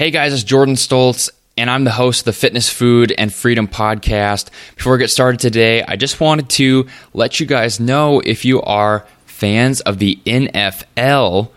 Hey 0.00 0.10
guys, 0.10 0.32
it's 0.32 0.44
Jordan 0.44 0.76
Stoltz, 0.76 1.28
and 1.58 1.68
I'm 1.68 1.84
the 1.84 1.90
host 1.90 2.20
of 2.20 2.24
the 2.24 2.32
Fitness, 2.32 2.70
Food, 2.70 3.12
and 3.18 3.30
Freedom 3.30 3.68
podcast. 3.68 4.48
Before 4.74 4.94
we 4.94 4.98
get 4.98 5.10
started 5.10 5.40
today, 5.40 5.82
I 5.82 5.96
just 5.96 6.20
wanted 6.20 6.48
to 6.48 6.86
let 7.12 7.38
you 7.38 7.44
guys 7.44 7.78
know 7.78 8.20
if 8.20 8.46
you 8.46 8.62
are 8.62 9.06
fans 9.26 9.82
of 9.82 9.98
the 9.98 10.18
NFL, 10.24 11.50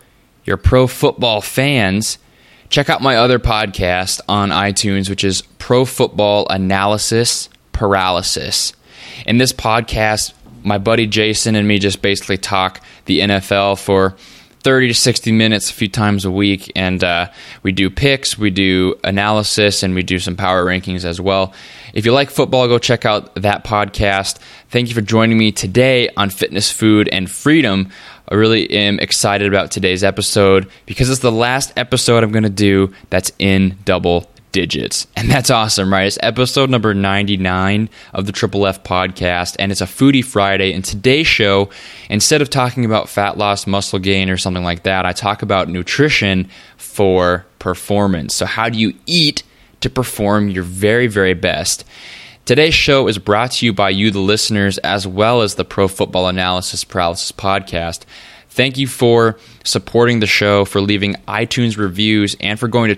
you're 0.44 0.58
pro 0.58 0.86
football 0.86 1.40
fans, 1.40 2.18
check 2.68 2.90
out 2.90 3.00
my 3.00 3.16
other 3.16 3.38
podcast 3.38 4.20
on 4.28 4.50
iTunes, 4.50 5.08
which 5.08 5.24
is 5.24 5.40
Pro 5.56 5.86
Football 5.86 6.46
Analysis 6.50 7.48
Paralysis. 7.72 8.74
In 9.24 9.38
this 9.38 9.54
podcast, 9.54 10.34
my 10.62 10.76
buddy 10.76 11.06
Jason 11.06 11.54
and 11.54 11.66
me 11.66 11.78
just 11.78 12.02
basically 12.02 12.36
talk 12.36 12.84
the 13.06 13.20
NFL 13.20 13.82
for 13.82 14.16
30 14.64 14.88
to 14.88 14.94
60 14.94 15.30
minutes 15.30 15.70
a 15.70 15.74
few 15.74 15.88
times 15.88 16.24
a 16.24 16.30
week. 16.30 16.72
And 16.74 17.04
uh, 17.04 17.30
we 17.62 17.70
do 17.70 17.90
picks, 17.90 18.38
we 18.38 18.50
do 18.50 18.98
analysis, 19.04 19.82
and 19.82 19.94
we 19.94 20.02
do 20.02 20.18
some 20.18 20.36
power 20.36 20.64
rankings 20.64 21.04
as 21.04 21.20
well. 21.20 21.52
If 21.92 22.06
you 22.06 22.12
like 22.12 22.30
football, 22.30 22.66
go 22.66 22.78
check 22.78 23.04
out 23.04 23.34
that 23.36 23.64
podcast. 23.64 24.38
Thank 24.70 24.88
you 24.88 24.94
for 24.94 25.02
joining 25.02 25.38
me 25.38 25.52
today 25.52 26.08
on 26.16 26.30
Fitness, 26.30 26.72
Food, 26.72 27.08
and 27.12 27.30
Freedom. 27.30 27.90
I 28.28 28.34
really 28.34 28.70
am 28.70 28.98
excited 29.00 29.46
about 29.46 29.70
today's 29.70 30.02
episode 30.02 30.70
because 30.86 31.10
it's 31.10 31.20
the 31.20 31.30
last 31.30 31.72
episode 31.76 32.24
I'm 32.24 32.32
going 32.32 32.44
to 32.44 32.48
do 32.48 32.92
that's 33.10 33.32
in 33.38 33.76
double 33.84 34.28
digits. 34.54 35.08
And 35.16 35.30
that's 35.30 35.50
awesome, 35.50 35.92
right? 35.92 36.06
It's 36.06 36.18
episode 36.22 36.70
number 36.70 36.94
99 36.94 37.90
of 38.12 38.26
the 38.26 38.32
Triple 38.32 38.66
F 38.66 38.84
podcast, 38.84 39.56
and 39.58 39.72
it's 39.72 39.80
a 39.80 39.86
Foodie 39.86 40.24
Friday. 40.24 40.72
And 40.72 40.84
today's 40.84 41.26
show, 41.26 41.70
instead 42.08 42.40
of 42.40 42.50
talking 42.50 42.84
about 42.84 43.08
fat 43.08 43.36
loss, 43.36 43.66
muscle 43.66 43.98
gain, 43.98 44.30
or 44.30 44.36
something 44.36 44.62
like 44.62 44.84
that, 44.84 45.06
I 45.06 45.12
talk 45.12 45.42
about 45.42 45.68
nutrition 45.68 46.48
for 46.76 47.44
performance. 47.58 48.34
So, 48.34 48.46
how 48.46 48.68
do 48.68 48.78
you 48.78 48.94
eat 49.06 49.42
to 49.80 49.90
perform 49.90 50.48
your 50.48 50.62
very, 50.62 51.08
very 51.08 51.34
best? 51.34 51.84
Today's 52.44 52.74
show 52.74 53.08
is 53.08 53.18
brought 53.18 53.52
to 53.52 53.66
you 53.66 53.72
by 53.72 53.90
you, 53.90 54.10
the 54.10 54.20
listeners, 54.20 54.78
as 54.78 55.06
well 55.06 55.42
as 55.42 55.54
the 55.54 55.64
Pro 55.64 55.88
Football 55.88 56.28
Analysis 56.28 56.84
Paralysis 56.84 57.32
podcast. 57.32 58.02
Thank 58.50 58.78
you 58.78 58.86
for 58.86 59.36
supporting 59.64 60.20
the 60.20 60.28
show, 60.28 60.64
for 60.64 60.80
leaving 60.80 61.14
iTunes 61.26 61.76
reviews, 61.76 62.36
and 62.38 62.60
for 62.60 62.68
going 62.68 62.90
to 62.90 62.94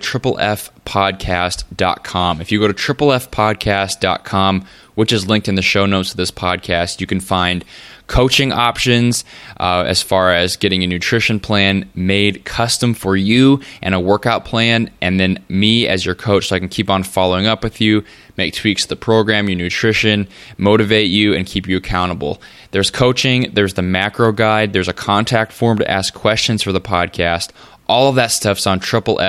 triplefpodcast.com. 0.87 2.41
If 2.41 2.51
you 2.51 2.59
go 2.59 2.67
to 2.67 2.73
triple 2.73 3.11
F 3.11 3.29
triplefpodcast.com, 3.31 4.65
which 4.95 5.11
is 5.11 5.27
linked 5.27 5.47
in 5.47 5.55
the 5.55 5.61
show 5.61 5.85
notes 5.85 6.11
of 6.11 6.17
this 6.17 6.31
podcast, 6.31 6.99
you 7.01 7.07
can 7.07 7.19
find 7.19 7.63
coaching 8.07 8.53
options 8.53 9.25
uh, 9.59 9.83
as 9.85 10.01
far 10.01 10.31
as 10.31 10.55
getting 10.55 10.81
a 10.81 10.87
nutrition 10.87 11.39
plan 11.41 11.89
made 11.93 12.45
custom 12.45 12.93
for 12.93 13.17
you 13.17 13.61
and 13.81 13.93
a 13.93 13.99
workout 13.99 14.45
plan, 14.45 14.89
and 15.01 15.19
then 15.19 15.43
me 15.49 15.87
as 15.87 16.05
your 16.05 16.15
coach 16.15 16.47
so 16.47 16.55
I 16.55 16.59
can 16.59 16.69
keep 16.69 16.89
on 16.89 17.03
following 17.03 17.45
up 17.45 17.63
with 17.63 17.81
you, 17.81 18.05
make 18.37 18.53
tweaks 18.53 18.83
to 18.83 18.89
the 18.89 18.95
program, 18.95 19.49
your 19.49 19.57
nutrition, 19.57 20.27
motivate 20.57 21.09
you, 21.09 21.33
and 21.33 21.45
keep 21.45 21.67
you 21.67 21.77
accountable. 21.77 22.41
There's 22.71 22.89
coaching, 22.89 23.51
there's 23.53 23.73
the 23.73 23.81
macro 23.81 24.31
guide, 24.31 24.71
there's 24.71 24.87
a 24.87 24.93
contact 24.93 25.51
form 25.51 25.77
to 25.79 25.91
ask 25.91 26.13
questions 26.13 26.63
for 26.63 26.71
the 26.71 26.81
podcast. 26.81 27.51
All 27.87 28.09
of 28.09 28.15
that 28.15 28.31
stuff's 28.31 28.65
on 28.65 28.79
Triple 28.79 29.19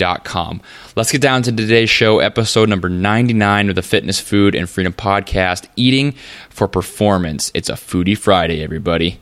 F 0.00 0.60
Let's 0.96 1.12
get 1.12 1.20
down 1.20 1.42
to 1.42 1.52
today's 1.52 1.90
show, 1.90 2.18
episode 2.18 2.68
number 2.68 2.88
99 2.88 3.70
of 3.70 3.74
the 3.74 3.82
Fitness, 3.82 4.20
Food, 4.20 4.54
and 4.54 4.68
Freedom 4.68 4.92
Podcast 4.92 5.68
Eating 5.76 6.12
for 6.50 6.68
Performance. 6.68 7.50
It's 7.54 7.68
a 7.68 7.74
Foodie 7.74 8.16
Friday, 8.16 8.62
everybody. 8.62 9.20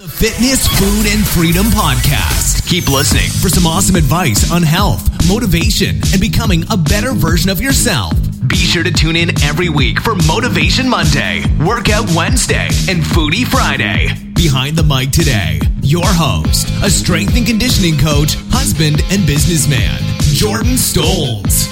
The 0.00 0.08
Fitness, 0.08 0.66
Food, 0.66 1.06
and 1.06 1.26
Freedom 1.26 1.66
Podcast. 1.66 2.68
Keep 2.68 2.88
listening 2.88 3.30
for 3.40 3.48
some 3.48 3.66
awesome 3.66 3.96
advice 3.96 4.50
on 4.50 4.62
health, 4.62 5.08
motivation, 5.28 6.00
and 6.12 6.20
becoming 6.20 6.64
a 6.70 6.76
better 6.76 7.12
version 7.12 7.48
of 7.48 7.60
yourself. 7.60 8.12
Be 8.48 8.56
sure 8.56 8.82
to 8.82 8.90
tune 8.90 9.16
in 9.16 9.30
every 9.42 9.68
week 9.68 10.00
for 10.00 10.14
Motivation 10.26 10.88
Monday, 10.88 11.44
Workout 11.64 12.10
Wednesday, 12.14 12.66
and 12.88 13.02
Foodie 13.02 13.46
Friday. 13.46 14.23
Behind 14.44 14.76
the 14.76 14.82
mic 14.82 15.10
today, 15.10 15.58
your 15.80 16.04
host, 16.04 16.68
a 16.84 16.90
strength 16.90 17.34
and 17.34 17.46
conditioning 17.46 17.96
coach, 17.96 18.36
husband, 18.50 19.00
and 19.10 19.26
businessman, 19.26 19.98
Jordan 20.20 20.74
Stoltz. 20.74 21.64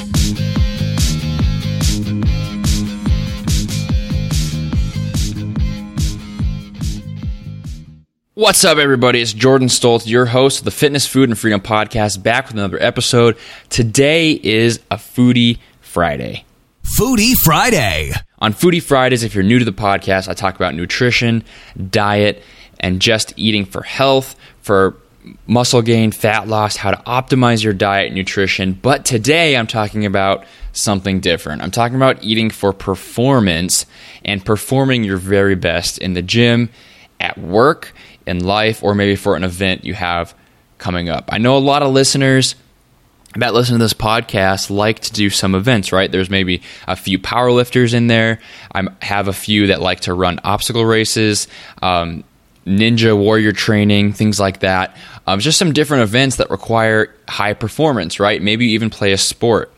What's 8.32 8.64
up, 8.64 8.78
everybody? 8.78 9.20
It's 9.20 9.34
Jordan 9.34 9.68
Stoltz, 9.68 10.06
your 10.06 10.24
host 10.24 10.60
of 10.60 10.64
the 10.64 10.70
Fitness, 10.70 11.06
Food, 11.06 11.28
and 11.28 11.38
Freedom 11.38 11.60
Podcast, 11.60 12.22
back 12.22 12.46
with 12.46 12.54
another 12.54 12.82
episode. 12.82 13.36
Today 13.68 14.32
is 14.42 14.80
a 14.90 14.96
Foodie 14.96 15.58
Friday. 15.82 16.46
Foodie 16.82 17.34
Friday. 17.34 18.12
On 18.38 18.52
Foodie 18.52 18.82
Fridays, 18.82 19.22
if 19.22 19.34
you're 19.34 19.44
new 19.44 19.58
to 19.58 19.64
the 19.64 19.72
podcast, 19.72 20.26
I 20.26 20.32
talk 20.32 20.56
about 20.56 20.74
nutrition, 20.74 21.44
diet, 21.90 22.42
and 22.82 23.00
just 23.00 23.32
eating 23.36 23.64
for 23.64 23.82
health, 23.82 24.36
for 24.60 24.96
muscle 25.46 25.82
gain, 25.82 26.10
fat 26.10 26.48
loss, 26.48 26.76
how 26.76 26.90
to 26.90 26.96
optimize 27.04 27.62
your 27.62 27.72
diet 27.72 28.06
and 28.06 28.16
nutrition. 28.16 28.72
But 28.72 29.04
today 29.04 29.56
I'm 29.56 29.66
talking 29.68 30.04
about 30.04 30.44
something 30.72 31.20
different. 31.20 31.62
I'm 31.62 31.70
talking 31.70 31.96
about 31.96 32.22
eating 32.24 32.50
for 32.50 32.72
performance 32.72 33.86
and 34.24 34.44
performing 34.44 35.04
your 35.04 35.18
very 35.18 35.54
best 35.54 35.98
in 35.98 36.14
the 36.14 36.22
gym, 36.22 36.70
at 37.20 37.38
work, 37.38 37.92
in 38.26 38.44
life, 38.44 38.82
or 38.82 38.94
maybe 38.94 39.14
for 39.14 39.36
an 39.36 39.44
event 39.44 39.84
you 39.84 39.94
have 39.94 40.34
coming 40.78 41.08
up. 41.08 41.28
I 41.28 41.38
know 41.38 41.56
a 41.56 41.58
lot 41.58 41.82
of 41.82 41.92
listeners 41.92 42.56
that 43.36 43.54
listen 43.54 43.78
to 43.78 43.82
this 43.82 43.94
podcast 43.94 44.68
like 44.68 45.00
to 45.00 45.12
do 45.12 45.30
some 45.30 45.54
events, 45.54 45.92
right? 45.92 46.10
There's 46.10 46.28
maybe 46.28 46.62
a 46.86 46.96
few 46.96 47.18
powerlifters 47.18 47.94
in 47.94 48.08
there. 48.08 48.40
I 48.74 48.82
have 49.00 49.28
a 49.28 49.32
few 49.32 49.68
that 49.68 49.80
like 49.80 50.00
to 50.00 50.14
run 50.14 50.40
obstacle 50.44 50.84
races, 50.84 51.48
um, 51.80 52.24
ninja 52.66 53.16
warrior 53.16 53.52
training, 53.52 54.12
things 54.12 54.38
like 54.38 54.60
that. 54.60 54.96
Um, 55.26 55.40
just 55.40 55.58
some 55.58 55.72
different 55.72 56.02
events 56.04 56.36
that 56.36 56.50
require 56.50 57.14
high 57.28 57.54
performance, 57.54 58.20
right? 58.20 58.40
Maybe 58.40 58.66
you 58.66 58.74
even 58.74 58.90
play 58.90 59.12
a 59.12 59.18
sport. 59.18 59.72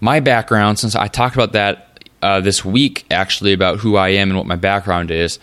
My 0.00 0.20
background, 0.20 0.78
since 0.78 0.94
I 0.94 1.08
talked 1.08 1.34
about 1.34 1.52
that 1.52 2.00
uh, 2.22 2.40
this 2.40 2.64
week, 2.64 3.04
actually, 3.10 3.52
about 3.52 3.78
who 3.78 3.96
I 3.96 4.10
am 4.10 4.30
and 4.30 4.36
what 4.38 4.46
my 4.46 4.56
background 4.56 5.10
is. 5.10 5.38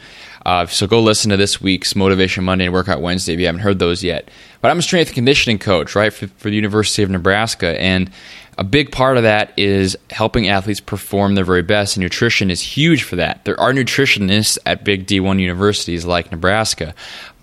Uh, 0.46 0.66
so 0.66 0.86
go 0.88 1.02
listen 1.02 1.30
to 1.32 1.38
this 1.38 1.62
week's 1.62 1.96
Motivation 1.96 2.44
Monday 2.44 2.66
and 2.66 2.74
Workout 2.74 3.02
Wednesday 3.02 3.34
if 3.34 3.40
you 3.40 3.46
haven't 3.46 3.62
heard 3.62 3.80
those 3.80 4.04
yet. 4.04 4.30
But 4.62 4.72
I'm 4.72 4.80
a 4.80 4.82
strength 4.82 5.14
conditioning 5.14 5.58
coach, 5.58 5.96
right, 5.96 6.12
for, 6.12 6.28
for 6.28 6.50
the 6.50 6.56
University 6.56 7.02
of 7.02 7.10
Nebraska. 7.10 7.80
And 7.80 8.12
a 8.58 8.64
big 8.64 8.92
part 8.92 9.18
of 9.18 9.24
that 9.24 9.54
is 9.58 9.98
helping 10.10 10.48
athletes 10.48 10.80
perform 10.80 11.36
their 11.36 11.46
very 11.46 11.62
best, 11.62 11.96
and 11.96 12.04
nutrition 12.04 12.52
is 12.52 12.62
huge 12.62 13.04
for 13.04 13.16
that. 13.16 13.46
There 13.46 13.60
are 13.60 13.74
nutritionists 13.74 14.58
at 14.66 14.84
big 14.84 15.08
D1 15.08 15.40
universities 15.40 16.06
like 16.06 16.32
Nebraska, 16.32 16.94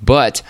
but 0.03 0.43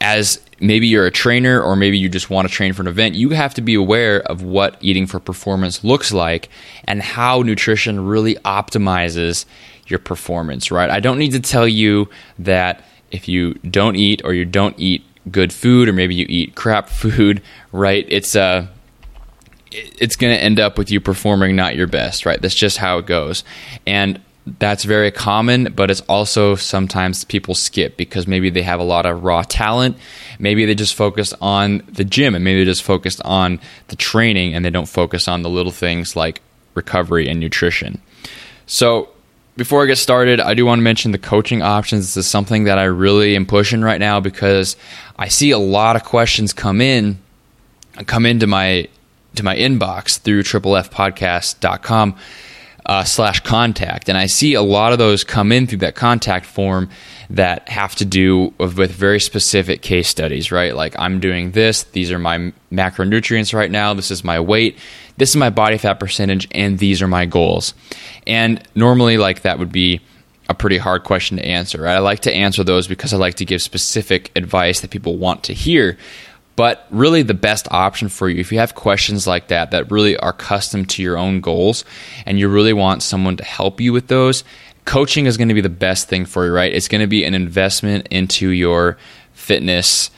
as 0.00 0.40
maybe 0.60 0.86
you're 0.86 1.06
a 1.06 1.10
trainer 1.10 1.60
or 1.60 1.76
maybe 1.76 1.98
you 1.98 2.08
just 2.08 2.30
want 2.30 2.48
to 2.48 2.54
train 2.54 2.72
for 2.72 2.82
an 2.82 2.88
event, 2.88 3.14
you 3.14 3.30
have 3.30 3.54
to 3.54 3.60
be 3.60 3.74
aware 3.74 4.20
of 4.20 4.42
what 4.42 4.76
eating 4.80 5.06
for 5.06 5.20
performance 5.20 5.84
looks 5.84 6.12
like 6.12 6.48
and 6.84 7.02
how 7.02 7.42
nutrition 7.42 8.04
really 8.04 8.34
optimizes 8.36 9.44
your 9.86 9.98
performance, 9.98 10.70
right? 10.70 10.90
I 10.90 11.00
don't 11.00 11.18
need 11.18 11.32
to 11.32 11.40
tell 11.40 11.68
you 11.68 12.08
that 12.38 12.82
if 13.10 13.28
you 13.28 13.54
don't 13.54 13.96
eat 13.96 14.22
or 14.24 14.34
you 14.34 14.44
don't 14.44 14.78
eat 14.78 15.04
good 15.30 15.52
food 15.52 15.88
or 15.88 15.92
maybe 15.92 16.14
you 16.14 16.26
eat 16.28 16.54
crap 16.54 16.88
food, 17.00 17.42
right? 17.72 18.04
It's 18.08 18.34
uh 18.36 18.66
it's 19.74 20.16
going 20.16 20.34
to 20.34 20.42
end 20.42 20.60
up 20.60 20.78
with 20.78 20.90
you 20.90 21.00
performing 21.00 21.56
not 21.56 21.76
your 21.76 21.86
best, 21.86 22.24
right? 22.24 22.40
That's 22.40 22.54
just 22.54 22.78
how 22.78 22.98
it 22.98 23.06
goes. 23.06 23.44
And 23.86 24.20
that's 24.46 24.84
very 24.84 25.10
common, 25.10 25.72
but 25.74 25.90
it's 25.90 26.02
also 26.02 26.54
sometimes 26.54 27.24
people 27.24 27.54
skip 27.54 27.96
because 27.96 28.26
maybe 28.26 28.50
they 28.50 28.62
have 28.62 28.78
a 28.78 28.84
lot 28.84 29.06
of 29.06 29.24
raw 29.24 29.42
talent. 29.42 29.96
Maybe 30.38 30.66
they 30.66 30.74
just 30.74 30.94
focus 30.94 31.32
on 31.40 31.82
the 31.88 32.04
gym 32.04 32.34
and 32.34 32.44
maybe 32.44 32.60
they 32.60 32.70
just 32.70 32.82
focused 32.82 33.22
on 33.24 33.58
the 33.88 33.96
training 33.96 34.54
and 34.54 34.64
they 34.64 34.70
don't 34.70 34.88
focus 34.88 35.28
on 35.28 35.42
the 35.42 35.48
little 35.48 35.72
things 35.72 36.14
like 36.14 36.42
recovery 36.74 37.28
and 37.28 37.40
nutrition. 37.40 38.00
So, 38.66 39.08
before 39.56 39.84
I 39.84 39.86
get 39.86 39.98
started, 39.98 40.40
I 40.40 40.54
do 40.54 40.66
want 40.66 40.80
to 40.80 40.82
mention 40.82 41.12
the 41.12 41.18
coaching 41.18 41.62
options. 41.62 42.06
This 42.06 42.16
is 42.16 42.26
something 42.26 42.64
that 42.64 42.76
I 42.76 42.84
really 42.84 43.36
am 43.36 43.46
pushing 43.46 43.82
right 43.82 44.00
now 44.00 44.18
because 44.18 44.76
I 45.16 45.28
see 45.28 45.52
a 45.52 45.58
lot 45.58 45.94
of 45.94 46.02
questions 46.02 46.52
come 46.52 46.80
in, 46.80 47.18
come 48.06 48.26
into 48.26 48.48
my 48.48 48.88
to 49.36 49.42
my 49.42 49.56
inbox 49.56 50.18
through 50.18 50.42
triplefpodcast.com 50.42 52.16
uh, 52.86 53.04
slash 53.04 53.40
contact, 53.40 54.08
and 54.08 54.18
I 54.18 54.26
see 54.26 54.54
a 54.54 54.62
lot 54.62 54.92
of 54.92 54.98
those 54.98 55.24
come 55.24 55.52
in 55.52 55.66
through 55.66 55.78
that 55.78 55.94
contact 55.94 56.44
form 56.44 56.90
that 57.30 57.68
have 57.68 57.94
to 57.96 58.04
do 58.04 58.52
with, 58.58 58.90
very 58.90 59.20
specific 59.20 59.82
case 59.82 60.08
studies, 60.08 60.52
right? 60.52 60.74
Like 60.76 60.94
I'm 60.98 61.20
doing 61.20 61.52
this. 61.52 61.84
These 61.84 62.12
are 62.12 62.18
my 62.18 62.52
macronutrients 62.70 63.54
right 63.54 63.70
now. 63.70 63.94
This 63.94 64.10
is 64.10 64.22
my 64.22 64.38
weight. 64.40 64.78
This 65.16 65.30
is 65.30 65.36
my 65.36 65.50
body 65.50 65.78
fat 65.78 65.94
percentage, 65.94 66.46
and 66.50 66.78
these 66.78 67.00
are 67.00 67.08
my 67.08 67.24
goals. 67.24 67.72
And 68.26 68.62
normally, 68.74 69.16
like 69.16 69.42
that 69.42 69.58
would 69.58 69.72
be 69.72 70.00
a 70.48 70.54
pretty 70.54 70.76
hard 70.76 71.04
question 71.04 71.38
to 71.38 71.44
answer. 71.44 71.80
Right? 71.80 71.94
I 71.94 72.00
like 72.00 72.20
to 72.20 72.34
answer 72.34 72.64
those 72.64 72.86
because 72.86 73.14
I 73.14 73.16
like 73.16 73.36
to 73.36 73.44
give 73.44 73.62
specific 73.62 74.30
advice 74.36 74.80
that 74.80 74.90
people 74.90 75.16
want 75.16 75.44
to 75.44 75.54
hear. 75.54 75.96
But 76.56 76.86
really, 76.90 77.22
the 77.22 77.34
best 77.34 77.66
option 77.70 78.08
for 78.08 78.28
you, 78.28 78.40
if 78.40 78.52
you 78.52 78.58
have 78.58 78.74
questions 78.74 79.26
like 79.26 79.48
that 79.48 79.72
that 79.72 79.90
really 79.90 80.16
are 80.16 80.32
custom 80.32 80.84
to 80.86 81.02
your 81.02 81.18
own 81.18 81.40
goals 81.40 81.84
and 82.26 82.38
you 82.38 82.48
really 82.48 82.72
want 82.72 83.02
someone 83.02 83.36
to 83.38 83.44
help 83.44 83.80
you 83.80 83.92
with 83.92 84.06
those, 84.06 84.44
coaching 84.84 85.26
is 85.26 85.36
going 85.36 85.48
to 85.48 85.54
be 85.54 85.60
the 85.60 85.68
best 85.68 86.08
thing 86.08 86.24
for 86.24 86.46
you, 86.46 86.52
right? 86.52 86.72
It's 86.72 86.88
going 86.88 87.00
to 87.00 87.08
be 87.08 87.24
an 87.24 87.34
investment 87.34 88.08
into 88.10 88.50
your 88.50 88.98
fitness, 89.32 90.10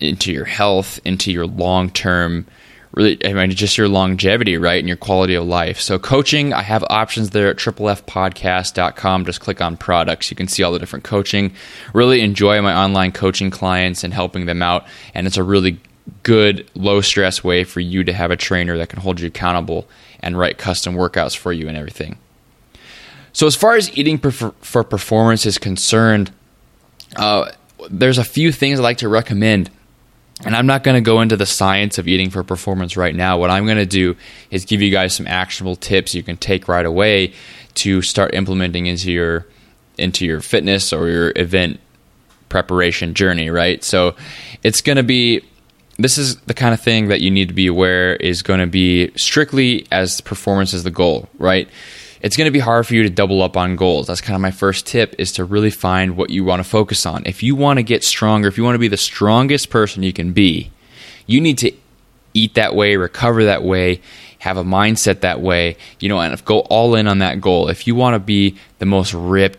into 0.00 0.32
your 0.32 0.46
health, 0.46 0.98
into 1.04 1.30
your 1.30 1.46
long 1.46 1.90
term 1.90 2.46
really 2.92 3.24
I 3.24 3.32
mean 3.32 3.50
just 3.50 3.78
your 3.78 3.88
longevity, 3.88 4.56
right, 4.56 4.78
and 4.78 4.88
your 4.88 4.96
quality 4.96 5.34
of 5.34 5.44
life. 5.44 5.80
So 5.80 5.98
coaching, 5.98 6.52
I 6.52 6.62
have 6.62 6.84
options 6.90 7.30
there 7.30 7.48
at 7.48 7.56
triplefpodcast.com. 7.56 9.24
Just 9.24 9.40
click 9.40 9.60
on 9.60 9.76
products. 9.76 10.30
You 10.30 10.36
can 10.36 10.48
see 10.48 10.62
all 10.62 10.72
the 10.72 10.78
different 10.78 11.04
coaching. 11.04 11.52
Really 11.94 12.20
enjoy 12.20 12.60
my 12.62 12.74
online 12.74 13.12
coaching 13.12 13.50
clients 13.50 14.04
and 14.04 14.12
helping 14.12 14.46
them 14.46 14.62
out, 14.62 14.86
and 15.14 15.26
it's 15.26 15.36
a 15.36 15.42
really 15.42 15.80
good 16.22 16.68
low 16.74 17.00
stress 17.00 17.44
way 17.44 17.64
for 17.64 17.80
you 17.80 18.04
to 18.04 18.12
have 18.12 18.30
a 18.30 18.36
trainer 18.36 18.78
that 18.78 18.88
can 18.88 19.00
hold 19.00 19.20
you 19.20 19.26
accountable 19.26 19.86
and 20.20 20.38
write 20.38 20.58
custom 20.58 20.94
workouts 20.94 21.36
for 21.36 21.52
you 21.52 21.68
and 21.68 21.76
everything. 21.76 22.18
So 23.32 23.46
as 23.46 23.54
far 23.54 23.76
as 23.76 23.96
eating 23.96 24.18
for 24.18 24.84
performance 24.84 25.46
is 25.46 25.58
concerned, 25.58 26.32
uh, 27.16 27.52
there's 27.90 28.18
a 28.18 28.24
few 28.24 28.52
things 28.52 28.80
I 28.80 28.82
like 28.82 28.98
to 28.98 29.08
recommend. 29.08 29.70
And 30.44 30.54
I'm 30.54 30.66
not 30.66 30.84
going 30.84 30.94
to 30.94 31.00
go 31.00 31.20
into 31.20 31.36
the 31.36 31.46
science 31.46 31.98
of 31.98 32.06
eating 32.06 32.30
for 32.30 32.44
performance 32.44 32.96
right 32.96 33.14
now. 33.14 33.38
What 33.38 33.50
I'm 33.50 33.64
going 33.64 33.78
to 33.78 33.86
do 33.86 34.16
is 34.50 34.64
give 34.64 34.80
you 34.80 34.90
guys 34.90 35.14
some 35.14 35.26
actionable 35.26 35.76
tips 35.76 36.14
you 36.14 36.22
can 36.22 36.36
take 36.36 36.68
right 36.68 36.86
away 36.86 37.32
to 37.74 38.02
start 38.02 38.34
implementing 38.34 38.86
into 38.86 39.10
your 39.10 39.46
into 39.96 40.24
your 40.24 40.40
fitness 40.40 40.92
or 40.92 41.08
your 41.08 41.32
event 41.34 41.80
preparation 42.48 43.14
journey, 43.14 43.50
right? 43.50 43.82
So 43.82 44.14
it's 44.62 44.80
going 44.80 44.96
to 44.96 45.02
be 45.02 45.42
this 45.98 46.18
is 46.18 46.36
the 46.42 46.54
kind 46.54 46.72
of 46.72 46.80
thing 46.80 47.08
that 47.08 47.20
you 47.20 47.30
need 47.30 47.48
to 47.48 47.54
be 47.54 47.66
aware 47.66 48.14
is 48.14 48.42
going 48.42 48.60
to 48.60 48.66
be 48.66 49.10
strictly 49.16 49.86
as 49.90 50.20
performance 50.20 50.72
is 50.72 50.84
the 50.84 50.90
goal, 50.92 51.28
right? 51.38 51.68
It's 52.20 52.36
going 52.36 52.46
to 52.46 52.52
be 52.52 52.58
hard 52.58 52.86
for 52.86 52.94
you 52.94 53.02
to 53.04 53.10
double 53.10 53.42
up 53.42 53.56
on 53.56 53.76
goals. 53.76 54.06
That's 54.06 54.20
kind 54.20 54.34
of 54.34 54.40
my 54.40 54.50
first 54.50 54.86
tip 54.86 55.14
is 55.18 55.32
to 55.32 55.44
really 55.44 55.70
find 55.70 56.16
what 56.16 56.30
you 56.30 56.44
want 56.44 56.60
to 56.60 56.68
focus 56.68 57.06
on. 57.06 57.22
If 57.26 57.42
you 57.42 57.54
want 57.54 57.78
to 57.78 57.82
get 57.82 58.02
stronger, 58.04 58.48
if 58.48 58.58
you 58.58 58.64
want 58.64 58.74
to 58.74 58.80
be 58.80 58.88
the 58.88 58.96
strongest 58.96 59.70
person 59.70 60.02
you 60.02 60.12
can 60.12 60.32
be, 60.32 60.70
you 61.26 61.40
need 61.40 61.58
to 61.58 61.72
eat 62.34 62.54
that 62.54 62.74
way, 62.74 62.96
recover 62.96 63.44
that 63.44 63.62
way, 63.62 64.00
have 64.38 64.56
a 64.56 64.64
mindset 64.64 65.20
that 65.20 65.40
way, 65.40 65.76
you 66.00 66.08
know, 66.08 66.20
and 66.20 66.44
go 66.44 66.60
all 66.60 66.94
in 66.94 67.06
on 67.06 67.18
that 67.18 67.40
goal. 67.40 67.68
If 67.68 67.86
you 67.86 67.94
want 67.94 68.14
to 68.14 68.20
be 68.20 68.56
the 68.78 68.86
most 68.86 69.14
ripped, 69.14 69.58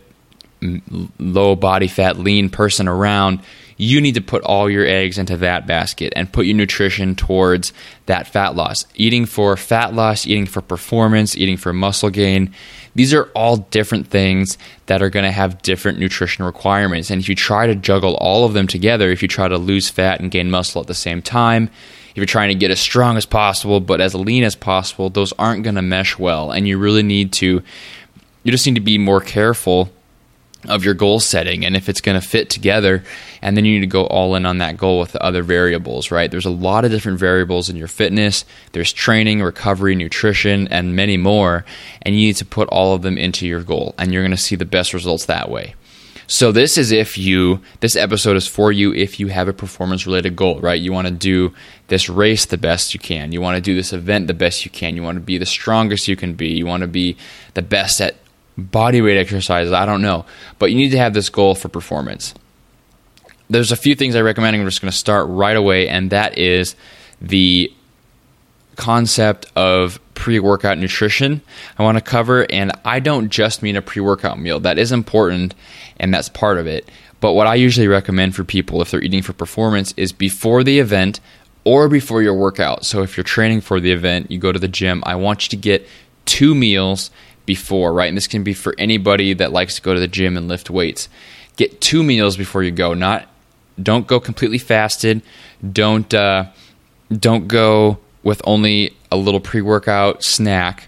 low 0.61 1.55
body 1.55 1.87
fat, 1.87 2.17
lean 2.17 2.49
person 2.49 2.87
around, 2.87 3.41
you 3.81 4.01
need 4.01 4.15
to 4.15 4.21
put 4.21 4.43
all 4.43 4.69
your 4.69 4.85
eggs 4.85 5.17
into 5.17 5.37
that 5.37 5.65
basket 5.65 6.11
and 6.13 6.31
put 6.31 6.45
your 6.45 6.55
nutrition 6.55 7.15
towards 7.15 7.71
that 8.07 8.27
fat 8.27 8.53
loss. 8.53 8.85
Eating 8.95 9.25
for 9.25 9.55
fat 9.55 9.93
loss, 9.93 10.27
eating 10.27 10.45
for 10.45 10.61
performance, 10.61 11.37
eating 11.37 11.55
for 11.55 11.71
muscle 11.71 12.09
gain. 12.09 12.53
These 12.93 13.13
are 13.13 13.29
all 13.33 13.55
different 13.55 14.07
things 14.07 14.57
that 14.87 15.01
are 15.01 15.09
going 15.09 15.23
to 15.23 15.31
have 15.31 15.61
different 15.61 15.97
nutrition 15.97 16.43
requirements. 16.43 17.09
And 17.09 17.21
if 17.21 17.29
you 17.29 17.35
try 17.35 17.67
to 17.67 17.75
juggle 17.75 18.15
all 18.15 18.43
of 18.43 18.51
them 18.51 18.67
together, 18.67 19.11
if 19.11 19.21
you 19.21 19.29
try 19.29 19.47
to 19.47 19.57
lose 19.57 19.89
fat 19.89 20.19
and 20.19 20.29
gain 20.29 20.51
muscle 20.51 20.81
at 20.81 20.87
the 20.87 20.93
same 20.93 21.21
time, 21.21 21.69
if 22.09 22.17
you're 22.17 22.25
trying 22.25 22.49
to 22.49 22.55
get 22.55 22.71
as 22.71 22.81
strong 22.81 23.15
as 23.15 23.25
possible 23.25 23.79
but 23.79 24.01
as 24.01 24.13
lean 24.13 24.43
as 24.43 24.55
possible, 24.55 25.09
those 25.09 25.31
aren't 25.39 25.63
going 25.63 25.75
to 25.75 25.81
mesh 25.81 26.19
well. 26.19 26.51
And 26.51 26.67
you 26.67 26.77
really 26.77 27.03
need 27.03 27.31
to, 27.33 27.63
you 28.43 28.51
just 28.51 28.65
need 28.65 28.75
to 28.75 28.81
be 28.81 28.97
more 28.97 29.21
careful 29.21 29.89
of 30.67 30.83
your 30.83 30.93
goal 30.93 31.21
setting 31.21 31.65
and 31.65 31.77
if 31.77 31.87
it's 31.87 32.01
going 32.01 32.19
to 32.19 32.27
fit 32.27 32.49
together 32.49 33.01
and 33.41 33.55
then 33.55 33.65
you 33.65 33.73
need 33.73 33.81
to 33.81 33.87
go 33.87 34.05
all 34.05 34.35
in 34.35 34.45
on 34.45 34.57
that 34.59 34.77
goal 34.77 34.99
with 34.99 35.11
the 35.11 35.23
other 35.23 35.43
variables 35.43 36.09
right? 36.11 36.31
There's 36.31 36.45
a 36.45 36.51
lot 36.51 36.85
of 36.85 36.91
different 36.91 37.19
variables 37.19 37.69
in 37.69 37.75
your 37.75 37.87
fitness. 37.87 38.45
There's 38.71 38.93
training 38.93 39.41
recovery 39.41 39.95
nutrition 39.95 40.67
and 40.69 40.95
many 40.95 41.17
more. 41.17 41.65
And 42.01 42.15
you 42.15 42.27
need 42.27 42.35
to 42.37 42.45
put 42.45 42.69
all 42.69 42.93
of 42.93 43.01
them 43.01 43.17
into 43.17 43.47
your 43.47 43.61
goal. 43.61 43.95
And 43.97 44.13
you're 44.13 44.23
going 44.23 44.31
to 44.31 44.37
see 44.37 44.55
the 44.55 44.65
best 44.65 44.93
results 44.93 45.25
that 45.25 45.49
way. 45.49 45.75
So 46.27 46.51
this 46.51 46.77
is 46.77 46.91
if 46.91 47.17
you 47.17 47.59
this 47.79 47.95
episode 47.95 48.37
is 48.37 48.47
for 48.47 48.71
you 48.71 48.93
if 48.93 49.19
you 49.19 49.29
have 49.29 49.47
a 49.47 49.53
performance 49.53 50.05
related 50.05 50.35
goal 50.35 50.59
right? 50.59 50.79
You 50.79 50.93
want 50.93 51.07
to 51.07 51.13
do 51.13 51.55
this 51.87 52.07
race 52.07 52.45
the 52.45 52.57
best 52.57 52.93
you 52.93 52.99
can. 52.99 53.31
You 53.31 53.41
want 53.41 53.55
to 53.55 53.61
do 53.61 53.73
this 53.73 53.93
event 53.93 54.27
the 54.27 54.35
best 54.35 54.63
you 54.63 54.69
can. 54.69 54.95
You 54.95 55.01
want 55.01 55.15
to 55.15 55.21
be 55.21 55.39
the 55.39 55.47
strongest 55.47 56.07
you 56.07 56.15
can 56.15 56.35
be. 56.35 56.49
You 56.49 56.67
want 56.67 56.81
to 56.81 56.87
be 56.87 57.17
the 57.55 57.63
best 57.63 57.99
at 57.99 58.15
body 58.57 59.01
weight 59.01 59.17
exercises, 59.17 59.73
I 59.73 59.85
don't 59.87 60.03
know. 60.03 60.25
But 60.59 60.69
you 60.69 60.77
need 60.77 60.91
to 60.91 60.99
have 60.99 61.15
this 61.15 61.29
goal 61.29 61.55
for 61.55 61.69
performance. 61.69 62.35
There's 63.49 63.71
a 63.71 63.75
few 63.75 63.95
things 63.95 64.15
I 64.15 64.21
recommend. 64.21 64.55
I'm 64.55 64.65
just 64.65 64.81
going 64.81 64.91
to 64.91 64.97
start 64.97 65.27
right 65.27 65.57
away, 65.57 65.87
and 65.89 66.11
that 66.11 66.37
is 66.37 66.75
the 67.21 67.73
concept 68.75 69.47
of 69.55 69.99
pre 70.13 70.39
workout 70.39 70.77
nutrition 70.77 71.41
I 71.77 71.83
want 71.83 71.97
to 71.97 72.03
cover. 72.03 72.45
And 72.49 72.71
I 72.85 72.99
don't 72.99 73.29
just 73.29 73.61
mean 73.61 73.75
a 73.75 73.81
pre 73.81 74.01
workout 74.01 74.39
meal, 74.39 74.59
that 74.61 74.77
is 74.77 74.91
important, 74.91 75.55
and 75.97 76.13
that's 76.13 76.29
part 76.29 76.57
of 76.57 76.67
it. 76.67 76.89
But 77.19 77.33
what 77.33 77.47
I 77.47 77.55
usually 77.55 77.87
recommend 77.87 78.35
for 78.35 78.43
people 78.43 78.81
if 78.81 78.91
they're 78.91 79.03
eating 79.03 79.21
for 79.21 79.33
performance 79.33 79.93
is 79.97 80.11
before 80.11 80.63
the 80.63 80.79
event 80.79 81.19
or 81.63 81.89
before 81.89 82.21
your 82.21 82.33
workout. 82.33 82.85
So 82.85 83.03
if 83.03 83.17
you're 83.17 83.23
training 83.23 83.61
for 83.61 83.79
the 83.79 83.91
event, 83.91 84.31
you 84.31 84.39
go 84.39 84.51
to 84.51 84.59
the 84.59 84.67
gym, 84.67 85.03
I 85.05 85.15
want 85.15 85.45
you 85.45 85.49
to 85.49 85.57
get 85.57 85.87
two 86.25 86.55
meals 86.55 87.11
before, 87.45 87.93
right? 87.93 88.07
And 88.07 88.15
this 88.15 88.27
can 88.27 88.43
be 88.43 88.53
for 88.53 88.73
anybody 88.77 89.33
that 89.33 89.51
likes 89.51 89.75
to 89.75 89.81
go 89.81 89.93
to 89.93 89.99
the 89.99 90.07
gym 90.07 90.37
and 90.37 90.47
lift 90.47 90.69
weights. 90.69 91.09
Get 91.57 91.81
two 91.81 92.03
meals 92.03 92.37
before 92.37 92.63
you 92.63 92.71
go. 92.71 92.93
Not 92.93 93.27
don't 93.81 94.07
go 94.07 94.19
completely 94.19 94.57
fasted. 94.57 95.21
Don't 95.71 96.13
uh, 96.13 96.45
don't 97.11 97.47
go 97.47 97.99
with 98.23 98.41
only 98.43 98.95
a 99.11 99.17
little 99.17 99.39
pre-workout 99.39 100.23
snack. 100.23 100.87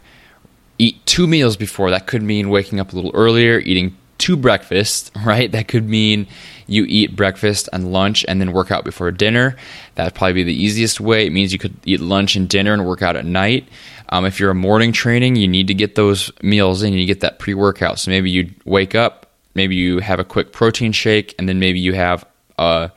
Eat 0.77 1.05
two 1.05 1.27
meals 1.27 1.55
before. 1.57 1.91
That 1.91 2.07
could 2.07 2.23
mean 2.23 2.49
waking 2.49 2.79
up 2.79 2.91
a 2.91 2.95
little 2.95 3.11
earlier, 3.13 3.59
eating 3.59 3.95
two 4.17 4.37
breakfasts, 4.37 5.11
right? 5.25 5.51
That 5.51 5.67
could 5.67 5.87
mean 5.87 6.27
you 6.67 6.85
eat 6.87 7.15
breakfast 7.15 7.67
and 7.73 7.91
lunch 7.91 8.23
and 8.27 8.39
then 8.39 8.53
work 8.53 8.71
out 8.71 8.85
before 8.85 9.11
dinner. 9.11 9.57
That'd 9.95 10.15
probably 10.15 10.33
be 10.33 10.43
the 10.43 10.63
easiest 10.63 11.01
way. 11.01 11.25
It 11.27 11.31
means 11.31 11.51
you 11.51 11.59
could 11.59 11.75
eat 11.85 11.99
lunch 11.99 12.35
and 12.35 12.47
dinner 12.47 12.73
and 12.73 12.85
work 12.85 13.01
out 13.01 13.15
at 13.15 13.25
night. 13.25 13.67
Um, 14.09 14.25
if 14.25 14.39
you're 14.39 14.51
a 14.51 14.55
morning 14.55 14.91
training, 14.91 15.35
you 15.35 15.47
need 15.47 15.67
to 15.67 15.73
get 15.73 15.95
those 15.95 16.31
meals 16.41 16.83
in. 16.83 16.93
You 16.93 17.05
get 17.05 17.21
that 17.21 17.39
pre 17.39 17.53
workout. 17.53 17.99
So 17.99 18.11
maybe 18.11 18.29
you 18.29 18.51
wake 18.65 18.95
up, 18.95 19.27
maybe 19.55 19.75
you 19.75 19.99
have 19.99 20.19
a 20.19 20.25
quick 20.25 20.51
protein 20.51 20.91
shake, 20.91 21.33
and 21.39 21.47
then 21.47 21.59
maybe 21.59 21.79
you 21.79 21.93
have 21.93 22.25
a 22.57 22.91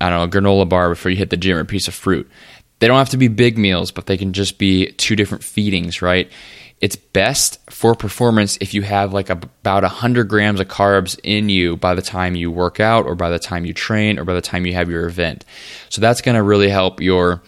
I 0.00 0.10
don't 0.10 0.18
know 0.18 0.24
a 0.24 0.42
granola 0.42 0.68
bar 0.68 0.90
before 0.90 1.10
you 1.10 1.16
hit 1.16 1.30
the 1.30 1.36
gym 1.36 1.56
or 1.56 1.60
a 1.60 1.64
piece 1.64 1.88
of 1.88 1.94
fruit. 1.94 2.28
They 2.78 2.86
don't 2.86 2.98
have 2.98 3.10
to 3.10 3.16
be 3.16 3.28
big 3.28 3.56
meals, 3.56 3.90
but 3.90 4.06
they 4.06 4.18
can 4.18 4.32
just 4.32 4.58
be 4.58 4.92
two 4.92 5.16
different 5.16 5.42
feedings, 5.42 6.02
right? 6.02 6.30
It's 6.82 6.96
best 6.96 7.58
for 7.70 7.94
performance 7.94 8.58
if 8.60 8.74
you 8.74 8.82
have 8.82 9.14
like 9.14 9.30
about 9.30 9.82
100 9.82 10.28
grams 10.28 10.60
of 10.60 10.68
carbs 10.68 11.18
in 11.22 11.48
you 11.48 11.78
by 11.78 11.94
the 11.94 12.02
time 12.02 12.34
you 12.34 12.50
work 12.50 12.80
out 12.80 13.06
or 13.06 13.14
by 13.14 13.30
the 13.30 13.38
time 13.38 13.64
you 13.64 13.72
train 13.72 14.18
or 14.18 14.24
by 14.24 14.34
the 14.34 14.42
time 14.42 14.66
you 14.66 14.74
have 14.74 14.90
your 14.90 15.06
event. 15.06 15.46
So 15.88 16.02
that's 16.02 16.20
going 16.20 16.34
to 16.34 16.42
really 16.42 16.68
help 16.68 17.00
your 17.00 17.40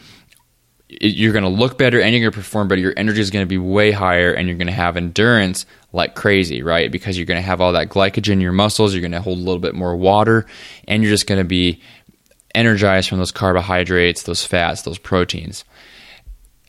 you're 0.88 1.32
going 1.32 1.44
to 1.44 1.50
look 1.50 1.76
better 1.76 2.00
and 2.00 2.12
you're 2.12 2.22
going 2.22 2.32
to 2.32 2.38
perform 2.38 2.68
better. 2.68 2.80
Your 2.80 2.94
energy 2.96 3.20
is 3.20 3.30
going 3.30 3.42
to 3.42 3.48
be 3.48 3.58
way 3.58 3.90
higher 3.90 4.32
and 4.32 4.48
you're 4.48 4.56
going 4.56 4.68
to 4.68 4.72
have 4.72 4.96
endurance 4.96 5.66
like 5.92 6.14
crazy, 6.14 6.62
right? 6.62 6.90
Because 6.90 7.18
you're 7.18 7.26
going 7.26 7.40
to 7.40 7.46
have 7.46 7.60
all 7.60 7.72
that 7.72 7.90
glycogen 7.90 8.32
in 8.32 8.40
your 8.40 8.52
muscles. 8.52 8.94
You're 8.94 9.02
going 9.02 9.12
to 9.12 9.20
hold 9.20 9.38
a 9.38 9.42
little 9.42 9.60
bit 9.60 9.74
more 9.74 9.94
water 9.96 10.46
and 10.86 11.02
you're 11.02 11.12
just 11.12 11.26
going 11.26 11.40
to 11.40 11.44
be 11.44 11.80
energized 12.54 13.08
from 13.08 13.18
those 13.18 13.32
carbohydrates, 13.32 14.22
those 14.22 14.44
fats, 14.44 14.82
those 14.82 14.98
proteins. 14.98 15.64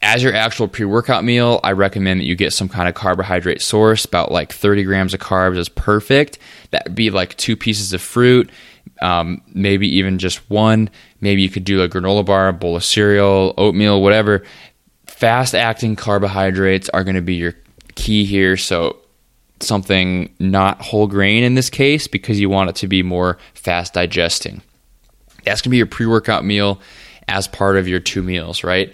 As 0.01 0.23
your 0.23 0.33
actual 0.33 0.67
pre 0.67 0.85
workout 0.85 1.23
meal, 1.23 1.59
I 1.63 1.73
recommend 1.73 2.21
that 2.21 2.25
you 2.25 2.35
get 2.35 2.53
some 2.53 2.69
kind 2.69 2.87
of 2.87 2.95
carbohydrate 2.95 3.61
source. 3.61 4.05
About 4.05 4.31
like 4.31 4.53
30 4.53 4.83
grams 4.83 5.13
of 5.13 5.19
carbs 5.19 5.57
is 5.57 5.67
perfect. 5.67 6.39
That 6.71 6.85
would 6.85 6.95
be 6.95 7.09
like 7.09 7.35
two 7.35 7.57
pieces 7.57 7.91
of 7.91 8.01
fruit, 8.01 8.49
um, 9.01 9.41
maybe 9.53 9.87
even 9.97 10.19
just 10.19 10.49
one. 10.49 10.89
Maybe 11.21 11.41
you 11.41 11.49
could 11.49 11.63
do 11.63 11.81
a 11.81 11.89
granola 11.89 12.25
bar, 12.25 12.47
a 12.47 12.53
bowl 12.53 12.75
of 12.75 12.83
cereal, 12.83 13.53
oatmeal, 13.57 14.01
whatever. 14.01 14.43
Fast 15.07 15.55
acting 15.55 15.95
carbohydrates 15.95 16.89
are 16.89 17.03
going 17.03 17.15
to 17.15 17.21
be 17.21 17.35
your 17.35 17.55
key 17.95 18.25
here. 18.25 18.57
So, 18.57 18.97
something 19.61 20.33
not 20.39 20.81
whole 20.81 21.07
grain 21.07 21.43
in 21.43 21.55
this 21.55 21.69
case 21.69 22.07
because 22.07 22.39
you 22.39 22.49
want 22.49 22.69
it 22.69 22.77
to 22.77 22.87
be 22.87 23.03
more 23.03 23.37
fast 23.53 23.93
digesting. 23.93 24.61
That's 25.43 25.61
going 25.61 25.69
to 25.69 25.69
be 25.69 25.77
your 25.77 25.85
pre 25.85 26.05
workout 26.05 26.45
meal 26.45 26.79
as 27.27 27.47
part 27.47 27.77
of 27.77 27.87
your 27.87 27.99
two 27.99 28.23
meals, 28.23 28.63
right? 28.63 28.93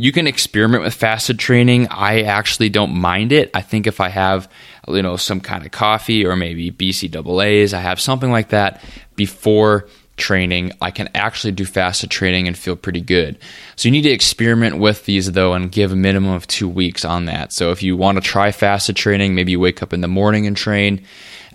You 0.00 0.12
can 0.12 0.28
experiment 0.28 0.84
with 0.84 0.94
fasted 0.94 1.40
training. 1.40 1.88
I 1.88 2.22
actually 2.22 2.68
don't 2.68 2.94
mind 2.94 3.32
it. 3.32 3.50
I 3.52 3.62
think 3.62 3.88
if 3.88 4.00
I 4.00 4.08
have, 4.08 4.48
you 4.86 5.02
know, 5.02 5.16
some 5.16 5.40
kind 5.40 5.66
of 5.66 5.72
coffee 5.72 6.24
or 6.24 6.36
maybe 6.36 6.70
BCAAs, 6.70 7.74
I 7.74 7.80
have 7.80 8.00
something 8.00 8.30
like 8.30 8.50
that 8.50 8.82
before 9.16 9.88
training, 10.16 10.72
I 10.80 10.92
can 10.92 11.08
actually 11.14 11.52
do 11.52 11.64
fasted 11.64 12.10
training 12.10 12.46
and 12.46 12.56
feel 12.56 12.76
pretty 12.76 13.00
good. 13.00 13.38
So 13.76 13.88
you 13.88 13.92
need 13.92 14.02
to 14.02 14.10
experiment 14.10 14.78
with 14.78 15.04
these 15.04 15.32
though 15.32 15.54
and 15.54 15.72
give 15.72 15.92
a 15.92 15.96
minimum 15.96 16.32
of 16.32 16.46
two 16.46 16.68
weeks 16.68 17.04
on 17.04 17.24
that. 17.24 17.52
So 17.52 17.70
if 17.70 17.82
you 17.82 17.96
want 17.96 18.16
to 18.16 18.22
try 18.22 18.52
fasted 18.52 18.96
training, 18.96 19.34
maybe 19.34 19.52
you 19.52 19.60
wake 19.60 19.82
up 19.82 19.92
in 19.92 20.00
the 20.00 20.08
morning 20.08 20.46
and 20.46 20.56
train. 20.56 21.04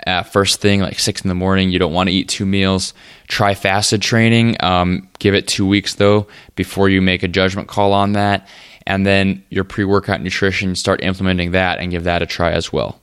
Uh, 0.06 0.24
first 0.24 0.62
thing, 0.62 0.82
like 0.82 1.00
six 1.00 1.22
in 1.22 1.28
the 1.28 1.36
morning. 1.36 1.70
You 1.70 1.80
don't 1.80 1.94
want 1.94 2.10
to 2.10 2.14
eat 2.14 2.30
two 2.30 2.46
meals. 2.46 2.94
Try 3.28 3.56
fasted 3.56 4.02
training. 4.02 4.58
Um, 4.62 5.10
give 5.20 5.34
it 5.34 5.48
two 5.48 5.66
weeks 5.66 5.96
though 5.96 6.28
before 6.56 6.90
you 6.90 7.02
make 7.02 7.24
a 7.24 7.28
judgment 7.28 7.68
call 7.68 7.94
on 7.94 8.14
that. 8.14 8.48
And 8.86 9.06
then 9.06 9.44
your 9.50 9.64
pre 9.64 9.86
workout 9.86 10.22
nutrition, 10.22 10.76
start 10.76 11.04
implementing 11.04 11.52
that 11.52 11.80
and 11.80 11.92
give 11.92 12.04
that 12.04 12.22
a 12.22 12.26
try 12.26 12.52
as 12.52 12.72
well. 12.74 13.00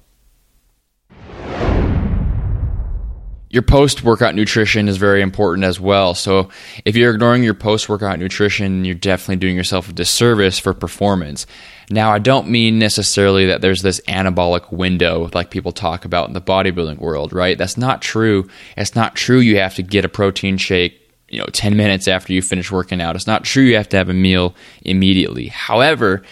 your 3.51 3.63
post 3.63 4.05
workout 4.05 4.37
nutrition 4.37 4.89
is 4.89 4.97
very 4.97 5.21
important 5.21 5.65
as 5.65 5.81
well. 5.81 6.15
So 6.15 6.49
if 6.85 6.95
you're 6.95 7.13
ignoring 7.13 7.43
your 7.43 7.55
post 7.55 7.89
workout 7.89 8.21
nutrition, 8.21 8.85
you're 8.85 8.95
definitely 8.95 9.37
doing 9.37 9.57
yourself 9.57 9.89
a 9.89 9.93
disservice 9.93 10.59
for 10.59 10.73
performance. 10.73 11.47
Now, 11.93 12.13
I 12.13 12.21
don't 12.21 12.49
mean 12.49 12.79
necessarily 12.79 13.47
that 13.47 13.63
there's 13.63 13.83
this 13.83 14.01
anabolic 14.03 14.71
window 14.71 15.29
like 15.35 15.51
people 15.51 15.73
talk 15.73 16.05
about 16.05 16.29
in 16.29 16.35
the 16.35 16.41
bodybuilding 16.41 16.99
world, 16.99 17.33
right? 17.33 17.59
That's 17.59 17.77
not 17.77 18.01
true. 18.01 18.49
It's 18.77 18.95
not 18.95 19.17
true 19.17 19.41
you 19.41 19.59
have 19.59 19.75
to 19.75 19.83
get 19.83 20.05
a 20.05 20.09
protein 20.09 20.57
shake, 20.57 21.01
you 21.29 21.41
know, 21.41 21.47
10 21.47 21.77
minutes 21.77 22.07
after 22.07 22.33
you 22.33 22.43
finish 22.43 22.71
working 22.71 23.01
out. 23.01 23.17
It's 23.17 23.27
not 23.27 23.43
true 23.43 23.65
you 23.65 23.77
have 23.77 23.89
to 23.89 23.97
have 23.97 24.09
a 24.09 24.15
meal 24.15 24.55
immediately. 24.83 25.49
However, 25.49 26.23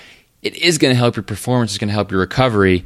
it 0.42 0.56
is 0.56 0.78
going 0.78 0.94
to 0.94 0.98
help 0.98 1.16
your 1.16 1.24
performance, 1.24 1.72
it's 1.72 1.78
going 1.78 1.88
to 1.88 1.94
help 1.94 2.12
your 2.12 2.20
recovery 2.20 2.84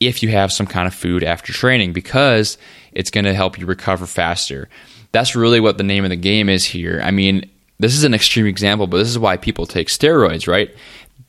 if 0.00 0.22
you 0.22 0.30
have 0.30 0.50
some 0.50 0.66
kind 0.66 0.86
of 0.86 0.94
food 0.94 1.22
after 1.22 1.52
training 1.52 1.92
because 1.92 2.56
it's 2.92 3.10
going 3.10 3.24
to 3.24 3.34
help 3.34 3.58
you 3.58 3.66
recover 3.66 4.06
faster. 4.06 4.70
That's 5.12 5.36
really 5.36 5.60
what 5.60 5.76
the 5.76 5.84
name 5.84 6.04
of 6.04 6.10
the 6.10 6.16
game 6.16 6.48
is 6.48 6.64
here. 6.64 7.00
I 7.04 7.10
mean, 7.10 7.50
this 7.78 7.94
is 7.94 8.04
an 8.04 8.14
extreme 8.14 8.46
example, 8.46 8.86
but 8.86 8.98
this 8.98 9.08
is 9.08 9.18
why 9.18 9.36
people 9.36 9.66
take 9.66 9.88
steroids, 9.88 10.48
right? 10.48 10.74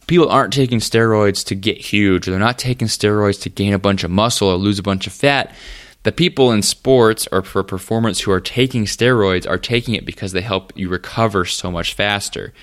People 0.07 0.29
aren't 0.29 0.53
taking 0.53 0.79
steroids 0.79 1.45
to 1.45 1.55
get 1.55 1.77
huge, 1.77 2.27
or 2.27 2.31
they're 2.31 2.39
not 2.39 2.59
taking 2.59 2.87
steroids 2.87 3.41
to 3.41 3.49
gain 3.49 3.73
a 3.73 3.79
bunch 3.79 4.03
of 4.03 4.11
muscle 4.11 4.49
or 4.49 4.55
lose 4.55 4.77
a 4.77 4.83
bunch 4.83 5.07
of 5.07 5.13
fat. 5.13 5.53
The 6.03 6.11
people 6.11 6.51
in 6.51 6.61
sports 6.61 7.27
or 7.31 7.41
for 7.41 7.63
performance 7.63 8.21
who 8.21 8.31
are 8.31 8.39
taking 8.39 8.85
steroids 8.85 9.49
are 9.49 9.57
taking 9.57 9.95
it 9.95 10.05
because 10.05 10.33
they 10.33 10.41
help 10.41 10.71
you 10.75 10.87
recover 10.89 11.45
so 11.45 11.71
much 11.71 11.95
faster. 11.95 12.53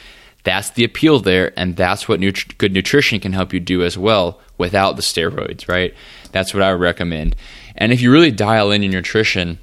That's 0.44 0.70
the 0.70 0.84
appeal 0.84 1.18
there, 1.18 1.52
and 1.56 1.76
that's 1.76 2.08
what 2.08 2.20
good 2.58 2.72
nutrition 2.72 3.18
can 3.18 3.32
help 3.32 3.52
you 3.52 3.60
do 3.60 3.82
as 3.82 3.98
well 3.98 4.40
without 4.58 4.94
the 4.94 5.02
steroids, 5.02 5.68
right? 5.68 5.94
That's 6.30 6.54
what 6.54 6.62
I 6.62 6.72
would 6.72 6.80
recommend. 6.80 7.34
And 7.74 7.92
if 7.92 8.00
you 8.00 8.12
really 8.12 8.30
dial 8.30 8.70
in 8.70 8.82
your 8.82 8.92
nutrition, 8.92 9.58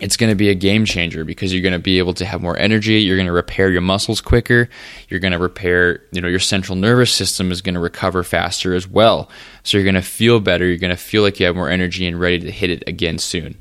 it's 0.00 0.16
going 0.16 0.30
to 0.30 0.36
be 0.36 0.48
a 0.48 0.54
game 0.54 0.84
changer 0.84 1.24
because 1.24 1.52
you're 1.52 1.62
going 1.62 1.72
to 1.72 1.78
be 1.78 1.98
able 1.98 2.14
to 2.14 2.24
have 2.24 2.42
more 2.42 2.56
energy 2.58 3.00
you're 3.00 3.16
going 3.16 3.26
to 3.26 3.32
repair 3.32 3.70
your 3.70 3.80
muscles 3.80 4.20
quicker 4.20 4.68
you're 5.08 5.20
going 5.20 5.32
to 5.32 5.38
repair 5.38 6.02
you 6.10 6.20
know 6.20 6.28
your 6.28 6.40
central 6.40 6.76
nervous 6.76 7.12
system 7.12 7.52
is 7.52 7.62
going 7.62 7.74
to 7.74 7.80
recover 7.80 8.22
faster 8.22 8.74
as 8.74 8.88
well. 8.88 9.30
So 9.62 9.76
you're 9.76 9.84
going 9.84 9.94
to 9.94 10.02
feel 10.02 10.40
better 10.40 10.66
you're 10.66 10.78
going 10.78 10.90
to 10.90 10.96
feel 10.96 11.22
like 11.22 11.38
you 11.38 11.46
have 11.46 11.56
more 11.56 11.70
energy 11.70 12.06
and 12.06 12.18
ready 12.18 12.40
to 12.40 12.50
hit 12.50 12.70
it 12.70 12.84
again 12.86 13.18
soon. 13.18 13.56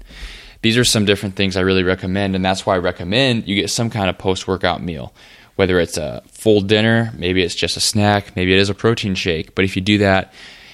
These 0.62 0.78
are 0.78 0.86
some 0.86 1.06
different 1.06 1.36
things 1.36 1.56
i 1.56 1.62
really 1.62 1.84
recommend 1.84 2.36
and 2.36 2.44
that's 2.44 2.66
why 2.66 2.75
i 2.75 2.80
recommend 2.80 3.48
you 3.48 3.56
get 3.56 3.70
some 3.70 3.90
kind 3.90 4.10
of 4.10 4.18
post 4.18 4.48
workout 4.48 4.82
meal. 4.82 5.13
Whether 5.56 5.80
it's 5.80 5.98
a 5.98 6.24
full 6.28 6.62
dinner 6.62 7.13
maybe 7.16 7.44
it's 7.44 7.56
just 7.56 7.78
a 7.78 7.82
snack 7.82 8.36
maybe 8.36 8.54
it 8.54 8.60
is 8.60 8.70
a 8.70 8.75
protein 8.75 9.13
shake 9.13 9.54
but 9.54 9.66
if 9.66 9.75
you 9.75 9.82
do 9.82 10.00
that 10.00 10.34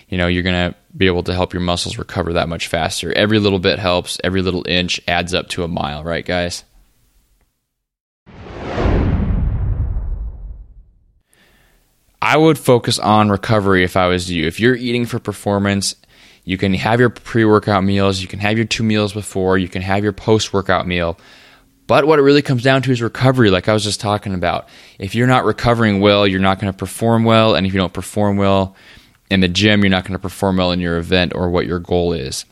you 0.10 0.18
know 0.18 0.28
you're 0.28 0.44
going 0.44 0.72
to 0.72 0.78
be 0.96 1.08
able 1.08 1.24
to 1.24 1.34
help 1.34 1.54
your 1.54 1.62
muscles 1.62 1.98
recover 1.98 2.34
that 2.34 2.50
much 2.50 2.68
faster 2.68 3.14
every 3.14 3.40
little 3.40 3.60
bit 3.60 3.80
helps 3.80 4.20
every 4.24 4.42
little 4.42 4.66
inch 4.68 5.00
adds 5.08 5.34
up 5.34 5.48
to 5.48 5.64
a 5.64 5.68
mile 5.68 6.04
right 6.04 6.26
guys 6.26 6.64
i 12.22 12.36
would 12.36 12.58
focus 12.58 13.00
on 13.00 13.30
recovery 13.30 13.84
if 13.84 13.96
i 13.96 14.08
was 14.08 14.30
you 14.30 14.46
if 14.46 14.60
you're 14.60 14.76
eating 14.76 15.06
for 15.06 15.20
performance 15.20 15.96
you 16.44 16.58
can 16.58 16.74
have 16.74 17.00
your 17.00 17.10
pre-workout 17.10 17.84
meals 17.84 18.22
you 18.22 18.28
can 18.28 18.40
have 18.40 18.58
your 18.58 18.66
two 18.66 18.84
meals 18.84 19.14
before 19.14 19.58
you 19.58 19.70
can 19.70 19.82
have 19.82 20.04
your 20.04 20.14
post-workout 20.14 20.88
meal 20.88 21.18
but 21.90 22.06
what 22.06 22.20
it 22.20 22.22
really 22.22 22.44
comes 22.44 22.62
down 22.62 22.84
to 22.84 22.92
is 22.92 23.02
recovery, 23.02 23.50
like 23.50 23.68
I 23.68 23.74
was 23.74 23.84
just 23.84 24.00
talking 24.00 24.36
about. 24.36 24.70
If 25.00 25.16
you're 25.16 25.26
not 25.26 25.44
recovering 25.44 26.02
well, 26.02 26.28
you're 26.28 26.40
not 26.40 26.60
going 26.60 26.72
to 26.72 26.78
perform 26.78 27.24
well. 27.24 27.56
And 27.56 27.66
if 27.66 27.74
you 27.74 27.80
don't 27.80 27.92
perform 27.92 28.38
well, 28.38 28.76
in 29.30 29.42
the 29.42 29.48
gym, 29.48 29.82
you're 29.82 29.90
not 29.90 30.04
going 30.04 30.14
to 30.14 30.20
perform 30.20 30.58
well 30.58 30.72
in 30.72 30.80
your 30.80 30.98
event 30.98 31.34
or 31.36 31.50
what 31.50 31.66
your 31.66 31.80
goal 31.80 32.14
is. 32.14 32.46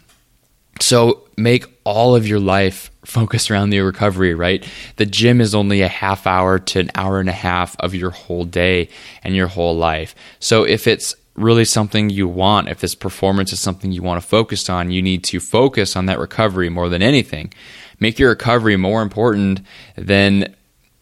So 0.80 1.24
make 1.38 1.66
all 1.84 2.16
of 2.16 2.28
your 2.28 2.40
life 2.40 2.92
focus 3.06 3.50
around 3.50 3.70
the 3.70 3.80
recovery, 3.80 4.34
right? 4.34 4.68
The 4.98 5.06
gym 5.06 5.42
is 5.42 5.56
only 5.56 5.82
a 5.82 5.88
half 5.88 6.28
hour 6.28 6.60
to 6.60 6.80
an 6.80 6.92
hour 6.96 7.20
and 7.20 7.30
a 7.30 7.34
half 7.34 7.76
of 7.80 7.96
your 7.96 8.12
whole 8.12 8.44
day 8.44 8.90
and 9.24 9.36
your 9.36 9.48
whole 9.48 9.76
life. 9.76 10.14
So 10.40 10.64
if 10.64 10.88
it's 10.88 11.16
really 11.36 11.66
something 11.66 12.10
you 12.10 12.28
want, 12.28 12.68
if 12.68 12.82
this 12.82 12.96
performance 12.96 13.54
is 13.54 13.60
something 13.60 13.92
you 13.92 14.02
want 14.02 14.22
to 14.22 14.28
focus 14.28 14.70
on, 14.70 14.92
you 14.92 15.02
need 15.02 15.24
to 15.26 15.40
focus 15.40 15.96
on 15.96 16.08
that 16.08 16.20
recovery 16.20 16.70
more 16.70 16.90
than 16.90 17.02
anything. 17.02 17.54
Make 18.00 18.20
your 18.20 18.30
recovery 18.30 18.76
more 18.76 19.02
important 19.02 19.62
than 19.96 20.56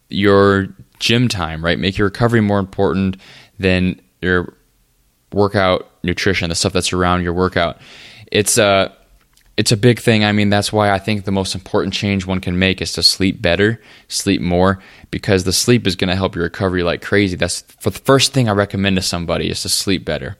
your 0.08 0.68
gym 0.98 1.28
time, 1.28 1.64
right? 1.64 1.78
Make 1.78 1.98
your 1.98 2.06
recovery 2.06 2.40
more 2.40 2.58
important 2.58 3.16
than 3.58 4.00
your 4.20 4.54
workout 5.36 5.88
nutrition, 6.02 6.48
the 6.48 6.54
stuff 6.54 6.72
that's 6.72 6.92
around 6.92 7.22
your 7.22 7.32
workout. 7.32 7.78
It's 8.32 8.58
a 8.58 8.92
it's 9.56 9.72
a 9.72 9.76
big 9.76 10.00
thing. 10.00 10.22
I 10.24 10.32
mean, 10.32 10.50
that's 10.50 10.72
why 10.72 10.90
I 10.90 10.98
think 10.98 11.24
the 11.24 11.32
most 11.32 11.54
important 11.54 11.94
change 11.94 12.26
one 12.26 12.40
can 12.40 12.58
make 12.58 12.82
is 12.82 12.92
to 12.92 13.02
sleep 13.02 13.40
better, 13.40 13.80
sleep 14.08 14.42
more, 14.42 14.82
because 15.10 15.44
the 15.44 15.52
sleep 15.52 15.86
is 15.86 15.96
going 15.96 16.10
to 16.10 16.16
help 16.16 16.34
your 16.34 16.44
recovery 16.44 16.82
like 16.82 17.00
crazy. 17.00 17.36
That's 17.36 17.62
for 17.80 17.88
the 17.90 17.98
first 18.00 18.34
thing 18.34 18.48
I 18.48 18.52
recommend 18.52 18.96
to 18.96 19.02
somebody 19.02 19.48
is 19.48 19.62
to 19.62 19.70
sleep 19.70 20.04
better. 20.04 20.36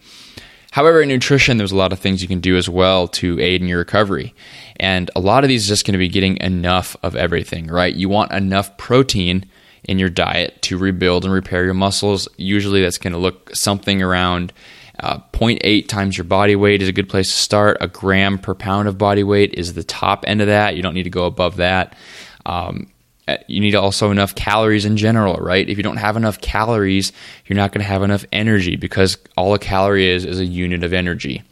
However, 0.72 1.00
in 1.00 1.08
nutrition, 1.08 1.56
there's 1.56 1.72
a 1.72 1.76
lot 1.76 1.94
of 1.94 1.98
things 1.98 2.20
you 2.20 2.28
can 2.28 2.40
do 2.40 2.58
as 2.58 2.68
well 2.68 3.08
to 3.08 3.40
aid 3.40 3.62
in 3.62 3.68
your 3.68 3.78
recovery. 3.78 4.34
And 4.78 5.10
a 5.16 5.20
lot 5.20 5.42
of 5.42 5.48
these 5.48 5.62
is 5.62 5.68
just 5.68 5.86
going 5.86 5.94
to 5.94 5.98
be 5.98 6.08
getting 6.08 6.36
enough 6.42 6.94
of 7.02 7.16
everything, 7.16 7.68
right? 7.68 7.94
You 7.94 8.10
want 8.10 8.32
enough 8.32 8.76
protein 8.76 9.46
in 9.84 9.98
your 9.98 10.10
diet 10.10 10.60
to 10.62 10.76
rebuild 10.76 11.24
and 11.24 11.32
repair 11.32 11.64
your 11.64 11.72
muscles. 11.72 12.28
Usually 12.36 12.82
that's 12.82 12.98
going 12.98 13.14
to 13.14 13.18
look 13.18 13.56
something 13.56 14.02
around 14.02 14.52
uh, 15.00 15.18
0.8 15.32 15.88
times 15.88 16.16
your 16.16 16.24
body 16.24 16.56
weight 16.56 16.82
is 16.82 16.88
a 16.88 16.92
good 16.92 17.08
place 17.08 17.30
to 17.30 17.36
start. 17.36 17.76
A 17.80 17.88
gram 17.88 18.38
per 18.38 18.54
pound 18.54 18.88
of 18.88 18.98
body 18.98 19.22
weight 19.22 19.54
is 19.54 19.74
the 19.74 19.84
top 19.84 20.24
end 20.26 20.40
of 20.40 20.46
that. 20.46 20.76
You 20.76 20.82
don't 20.82 20.94
need 20.94 21.04
to 21.04 21.10
go 21.10 21.26
above 21.26 21.56
that. 21.56 21.96
Um, 22.44 22.90
uh, 23.28 23.36
you 23.48 23.60
need 23.60 23.74
also 23.74 24.10
enough 24.10 24.34
calories 24.34 24.84
in 24.84 24.96
general, 24.96 25.34
right? 25.36 25.68
If 25.68 25.76
you 25.76 25.82
don't 25.82 25.96
have 25.96 26.16
enough 26.16 26.40
calories, 26.40 27.12
you're 27.46 27.56
not 27.56 27.72
going 27.72 27.80
to 27.80 27.88
have 27.88 28.02
enough 28.02 28.24
energy 28.30 28.76
because 28.76 29.18
all 29.36 29.52
a 29.52 29.58
calorie 29.58 30.08
is 30.08 30.24
is 30.24 30.38
a 30.38 30.44
unit 30.44 30.84
of 30.84 30.92
energy. 30.92 31.42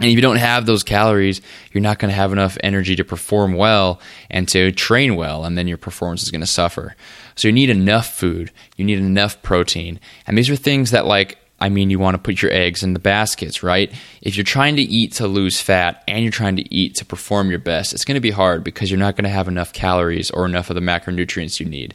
And 0.00 0.06
if 0.06 0.14
you 0.14 0.22
don't 0.22 0.36
have 0.36 0.66
those 0.66 0.82
calories, 0.82 1.40
you're 1.72 1.82
not 1.82 2.00
going 2.00 2.08
to 2.08 2.16
have 2.16 2.32
enough 2.32 2.58
energy 2.64 2.96
to 2.96 3.04
perform 3.04 3.52
well 3.52 4.00
and 4.28 4.48
to 4.48 4.72
train 4.72 5.14
well, 5.14 5.44
and 5.44 5.56
then 5.56 5.68
your 5.68 5.78
performance 5.78 6.22
is 6.22 6.32
going 6.32 6.40
to 6.40 6.48
suffer. 6.48 6.96
So 7.36 7.46
you 7.46 7.52
need 7.52 7.70
enough 7.70 8.12
food, 8.12 8.50
you 8.76 8.84
need 8.84 8.98
enough 8.98 9.40
protein. 9.42 10.00
And 10.26 10.36
these 10.36 10.50
are 10.50 10.56
things 10.56 10.90
that, 10.90 11.06
like, 11.06 11.38
I 11.64 11.70
mean, 11.70 11.88
you 11.88 11.98
want 11.98 12.14
to 12.14 12.18
put 12.18 12.42
your 12.42 12.52
eggs 12.52 12.82
in 12.82 12.92
the 12.92 12.98
baskets, 12.98 13.62
right? 13.62 13.90
If 14.20 14.36
you're 14.36 14.44
trying 14.44 14.76
to 14.76 14.82
eat 14.82 15.12
to 15.12 15.26
lose 15.26 15.62
fat 15.62 16.04
and 16.06 16.22
you're 16.22 16.30
trying 16.30 16.56
to 16.56 16.74
eat 16.74 16.96
to 16.96 17.06
perform 17.06 17.48
your 17.48 17.58
best, 17.58 17.94
it's 17.94 18.04
going 18.04 18.16
to 18.16 18.20
be 18.20 18.32
hard 18.32 18.62
because 18.62 18.90
you're 18.90 19.00
not 19.00 19.16
going 19.16 19.24
to 19.24 19.30
have 19.30 19.48
enough 19.48 19.72
calories 19.72 20.30
or 20.30 20.44
enough 20.44 20.68
of 20.68 20.74
the 20.74 20.82
macronutrients 20.82 21.60
you 21.60 21.64
need. 21.64 21.94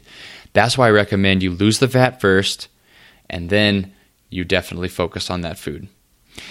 That's 0.54 0.76
why 0.76 0.88
I 0.88 0.90
recommend 0.90 1.44
you 1.44 1.52
lose 1.52 1.78
the 1.78 1.86
fat 1.86 2.20
first 2.20 2.66
and 3.28 3.48
then 3.48 3.92
you 4.28 4.42
definitely 4.42 4.88
focus 4.88 5.30
on 5.30 5.42
that 5.42 5.56
food. 5.56 5.86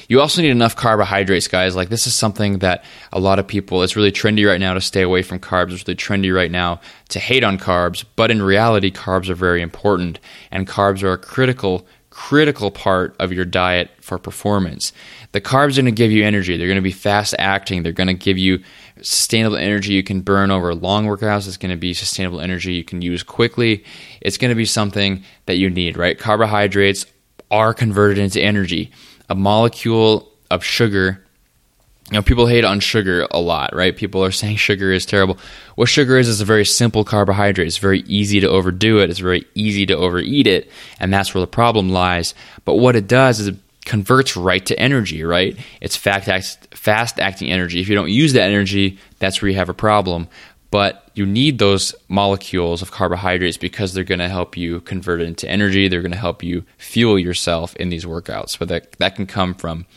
You 0.07 0.21
also 0.21 0.41
need 0.41 0.51
enough 0.51 0.77
carbohydrates, 0.77 1.49
guys. 1.49 1.75
Like 1.75 1.89
this 1.89 2.07
is 2.07 2.15
something 2.15 2.59
that 2.59 2.85
a 3.11 3.19
lot 3.19 3.37
of 3.37 3.47
people, 3.47 3.83
it's 3.83 3.97
really 3.97 4.13
trendy 4.13 4.47
right 4.47 4.61
now 4.61 4.75
to 4.75 4.81
stay 4.81 5.01
away 5.01 5.23
from 5.23 5.39
carbs. 5.39 5.73
It's 5.73 5.85
really 5.85 5.97
trendy 5.97 6.33
right 6.33 6.51
now 6.51 6.79
to 7.09 7.19
hate 7.19 7.43
on 7.43 7.57
carbs. 7.57 8.05
But 8.15 8.31
in 8.31 8.41
reality, 8.41 8.91
carbs 8.91 9.27
are 9.27 9.35
very 9.35 9.61
important 9.61 10.19
and 10.51 10.65
carbs 10.65 11.03
are 11.03 11.11
a 11.11 11.17
critical 11.17 11.85
critical 12.19 12.69
part 12.69 13.15
of 13.17 13.31
your 13.31 13.45
diet 13.45 13.89
for 14.01 14.19
performance. 14.19 14.91
The 15.31 15.39
carbs 15.39 15.77
are 15.77 15.83
going 15.83 15.85
to 15.85 15.91
give 15.91 16.11
you 16.11 16.25
energy. 16.25 16.57
They're 16.57 16.67
going 16.67 16.75
to 16.75 16.81
be 16.81 16.91
fast 16.91 17.33
acting. 17.39 17.81
They're 17.81 17.93
going 17.93 18.07
to 18.07 18.13
give 18.13 18.37
you 18.37 18.61
sustainable 18.97 19.55
energy 19.55 19.93
you 19.93 20.03
can 20.03 20.19
burn 20.19 20.51
over 20.51 20.75
long 20.75 21.05
workouts. 21.05 21.47
It's 21.47 21.55
going 21.55 21.71
to 21.71 21.77
be 21.77 21.93
sustainable 21.93 22.41
energy 22.41 22.73
you 22.73 22.83
can 22.83 23.01
use 23.01 23.23
quickly. 23.23 23.85
It's 24.19 24.37
going 24.37 24.49
to 24.49 24.55
be 24.55 24.65
something 24.65 25.23
that 25.45 25.55
you 25.55 25.69
need, 25.69 25.95
right? 25.95 26.19
Carbohydrates 26.19 27.05
are 27.51 27.73
converted 27.73 28.17
into 28.17 28.41
energy. 28.41 28.91
A 29.29 29.35
molecule 29.35 30.29
of 30.51 30.61
sugar 30.61 31.25
you 32.11 32.17
know, 32.17 32.23
people 32.23 32.47
hate 32.47 32.65
on 32.65 32.79
sugar 32.79 33.27
a 33.31 33.39
lot, 33.39 33.75
right? 33.75 33.95
People 33.95 34.23
are 34.23 34.31
saying 34.39 34.57
sugar 34.57 34.91
is 34.91 35.05
terrible. 35.05 35.37
What 35.75 35.89
sugar 35.89 36.17
is 36.17 36.27
is 36.27 36.41
a 36.41 36.45
very 36.45 36.65
simple 36.65 37.03
carbohydrate. 37.03 37.67
It's 37.67 37.77
very 37.77 38.01
easy 38.01 38.39
to 38.39 38.49
overdo 38.49 38.99
it. 38.99 39.09
It's 39.09 39.19
very 39.19 39.45
easy 39.55 39.85
to 39.87 39.95
overeat 39.95 40.47
it, 40.47 40.69
and 40.99 41.13
that's 41.13 41.33
where 41.33 41.41
the 41.41 41.47
problem 41.47 41.89
lies. 41.89 42.33
But 42.65 42.75
what 42.75 42.95
it 42.95 43.07
does 43.07 43.39
is 43.39 43.47
it 43.47 43.55
converts 43.85 44.37
right 44.37 44.65
to 44.67 44.79
energy, 44.79 45.23
right? 45.23 45.57
It's 45.81 45.95
fast 45.95 47.19
acting 47.19 47.51
energy. 47.51 47.79
If 47.79 47.89
you 47.89 47.95
don't 47.95 48.11
use 48.11 48.33
that 48.33 48.49
energy, 48.49 48.99
that's 49.19 49.41
where 49.41 49.49
you 49.49 49.57
have 49.57 49.69
a 49.69 49.73
problem. 49.73 50.27
But 50.71 51.09
you 51.15 51.25
need 51.25 51.57
those 51.57 51.95
molecules 52.07 52.83
of 52.83 52.91
carbohydrates 52.91 53.57
because 53.57 53.93
they're 53.93 54.03
going 54.03 54.19
to 54.19 54.29
help 54.29 54.55
you 54.55 54.81
convert 54.81 55.21
it 55.21 55.27
into 55.27 55.49
energy. 55.49 55.87
They're 55.87 56.03
going 56.03 56.11
to 56.11 56.17
help 56.17 56.43
you 56.43 56.63
fuel 56.77 57.17
yourself 57.17 57.75
in 57.77 57.89
these 57.89 58.05
workouts. 58.05 58.59
But 58.59 58.67
that, 58.67 58.91
that 58.93 59.15
can 59.15 59.25
come 59.25 59.55
from 59.55 59.87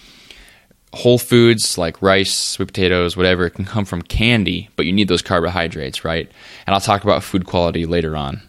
whole 0.93 1.19
foods 1.19 1.79
like 1.79 2.03
rice, 2.03 2.35
sweet 2.35 2.67
potatoes, 2.67 3.17
whatever, 3.17 3.47
it 3.47 3.55
can 3.55 3.65
come 3.65 3.85
from 3.85 4.03
candy, 4.03 4.69
but 4.77 4.87
you 4.87 4.93
need 4.93 5.09
those 5.09 5.23
carbohydrates, 5.23 6.05
right? 6.05 6.31
And 6.67 6.75
I'll 6.75 6.81
talk 6.81 7.03
about 7.03 7.23
food 7.23 7.47
quality 7.47 7.87
later 7.87 8.17
on. 8.17 8.43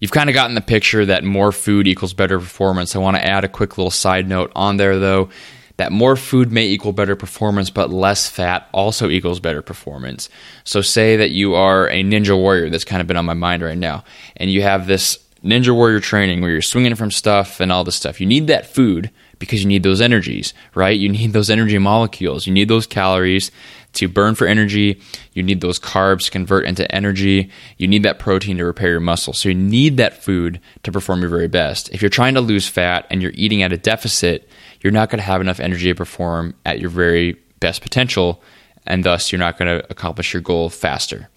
You've 0.00 0.12
kind 0.12 0.30
of 0.30 0.34
gotten 0.34 0.54
the 0.54 0.60
picture 0.60 1.04
that 1.06 1.24
more 1.24 1.50
food 1.50 1.88
equals 1.88 2.14
better 2.14 2.38
performance. 2.38 2.94
I 2.94 3.00
want 3.00 3.16
to 3.16 3.26
add 3.26 3.44
a 3.44 3.48
quick 3.48 3.76
little 3.76 3.90
side 3.90 4.28
note 4.28 4.52
on 4.54 4.76
there, 4.76 4.98
though, 4.98 5.28
that 5.76 5.92
more 5.92 6.16
food 6.16 6.52
may 6.52 6.66
equal 6.66 6.92
better 6.92 7.16
performance, 7.16 7.68
but 7.68 7.90
less 7.90 8.28
fat 8.28 8.68
also 8.72 9.08
equals 9.08 9.40
better 9.40 9.60
performance. 9.60 10.28
So, 10.62 10.82
say 10.82 11.16
that 11.16 11.30
you 11.30 11.54
are 11.54 11.88
a 11.88 12.04
ninja 12.04 12.36
warrior, 12.36 12.70
that's 12.70 12.84
kind 12.84 13.00
of 13.00 13.08
been 13.08 13.16
on 13.16 13.24
my 13.24 13.34
mind 13.34 13.62
right 13.62 13.78
now, 13.78 14.04
and 14.36 14.50
you 14.50 14.62
have 14.62 14.86
this 14.86 15.18
ninja 15.48 15.74
warrior 15.74 16.00
training 16.00 16.40
where 16.40 16.50
you're 16.50 16.62
swinging 16.62 16.94
from 16.94 17.10
stuff 17.10 17.60
and 17.60 17.72
all 17.72 17.84
this 17.84 17.96
stuff. 17.96 18.20
You 18.20 18.26
need 18.26 18.46
that 18.48 18.66
food 18.66 19.10
because 19.38 19.62
you 19.62 19.68
need 19.68 19.82
those 19.82 20.00
energies, 20.00 20.52
right? 20.74 20.98
You 20.98 21.08
need 21.08 21.32
those 21.32 21.50
energy 21.50 21.78
molecules. 21.78 22.46
You 22.46 22.52
need 22.52 22.68
those 22.68 22.86
calories 22.86 23.50
to 23.94 24.08
burn 24.08 24.34
for 24.34 24.46
energy. 24.46 25.00
You 25.32 25.42
need 25.42 25.60
those 25.60 25.78
carbs 25.78 26.24
to 26.24 26.30
convert 26.30 26.66
into 26.66 26.92
energy. 26.94 27.50
You 27.78 27.88
need 27.88 28.02
that 28.02 28.18
protein 28.18 28.58
to 28.58 28.64
repair 28.64 28.90
your 28.90 29.00
muscles. 29.00 29.38
So 29.38 29.48
you 29.48 29.54
need 29.54 29.96
that 29.96 30.22
food 30.22 30.60
to 30.82 30.92
perform 30.92 31.20
your 31.20 31.30
very 31.30 31.48
best. 31.48 31.88
If 31.90 32.02
you're 32.02 32.10
trying 32.10 32.34
to 32.34 32.40
lose 32.40 32.68
fat 32.68 33.06
and 33.10 33.22
you're 33.22 33.32
eating 33.34 33.62
at 33.62 33.72
a 33.72 33.78
deficit, 33.78 34.48
you're 34.80 34.92
not 34.92 35.08
going 35.08 35.18
to 35.18 35.24
have 35.24 35.40
enough 35.40 35.60
energy 35.60 35.88
to 35.88 35.94
perform 35.94 36.54
at 36.66 36.80
your 36.80 36.90
very 36.90 37.36
best 37.60 37.80
potential, 37.80 38.42
and 38.86 39.04
thus 39.04 39.32
you're 39.32 39.38
not 39.38 39.58
going 39.58 39.78
to 39.78 39.86
accomplish 39.90 40.32
your 40.32 40.42
goal 40.42 40.68
faster. 40.68 41.28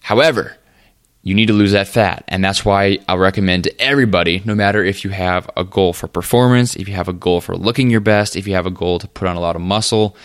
However, 0.00 0.56
you 1.24 1.34
need 1.34 1.46
to 1.46 1.54
lose 1.54 1.72
that 1.72 1.88
fat. 1.88 2.22
And 2.28 2.44
that's 2.44 2.66
why 2.66 2.98
I'll 3.08 3.18
recommend 3.18 3.64
to 3.64 3.80
everybody, 3.80 4.42
no 4.44 4.54
matter 4.54 4.84
if 4.84 5.04
you 5.04 5.10
have 5.10 5.50
a 5.56 5.64
goal 5.64 5.94
for 5.94 6.06
performance, 6.06 6.76
if 6.76 6.86
you 6.86 6.94
have 6.94 7.08
a 7.08 7.14
goal 7.14 7.40
for 7.40 7.56
looking 7.56 7.90
your 7.90 8.00
best, 8.00 8.36
if 8.36 8.46
you 8.46 8.54
have 8.54 8.66
a 8.66 8.70
goal 8.70 8.98
to 8.98 9.08
put 9.08 9.26
on 9.26 9.34
a 9.34 9.40
lot 9.40 9.56
of 9.56 9.62
muscle, 9.62 10.16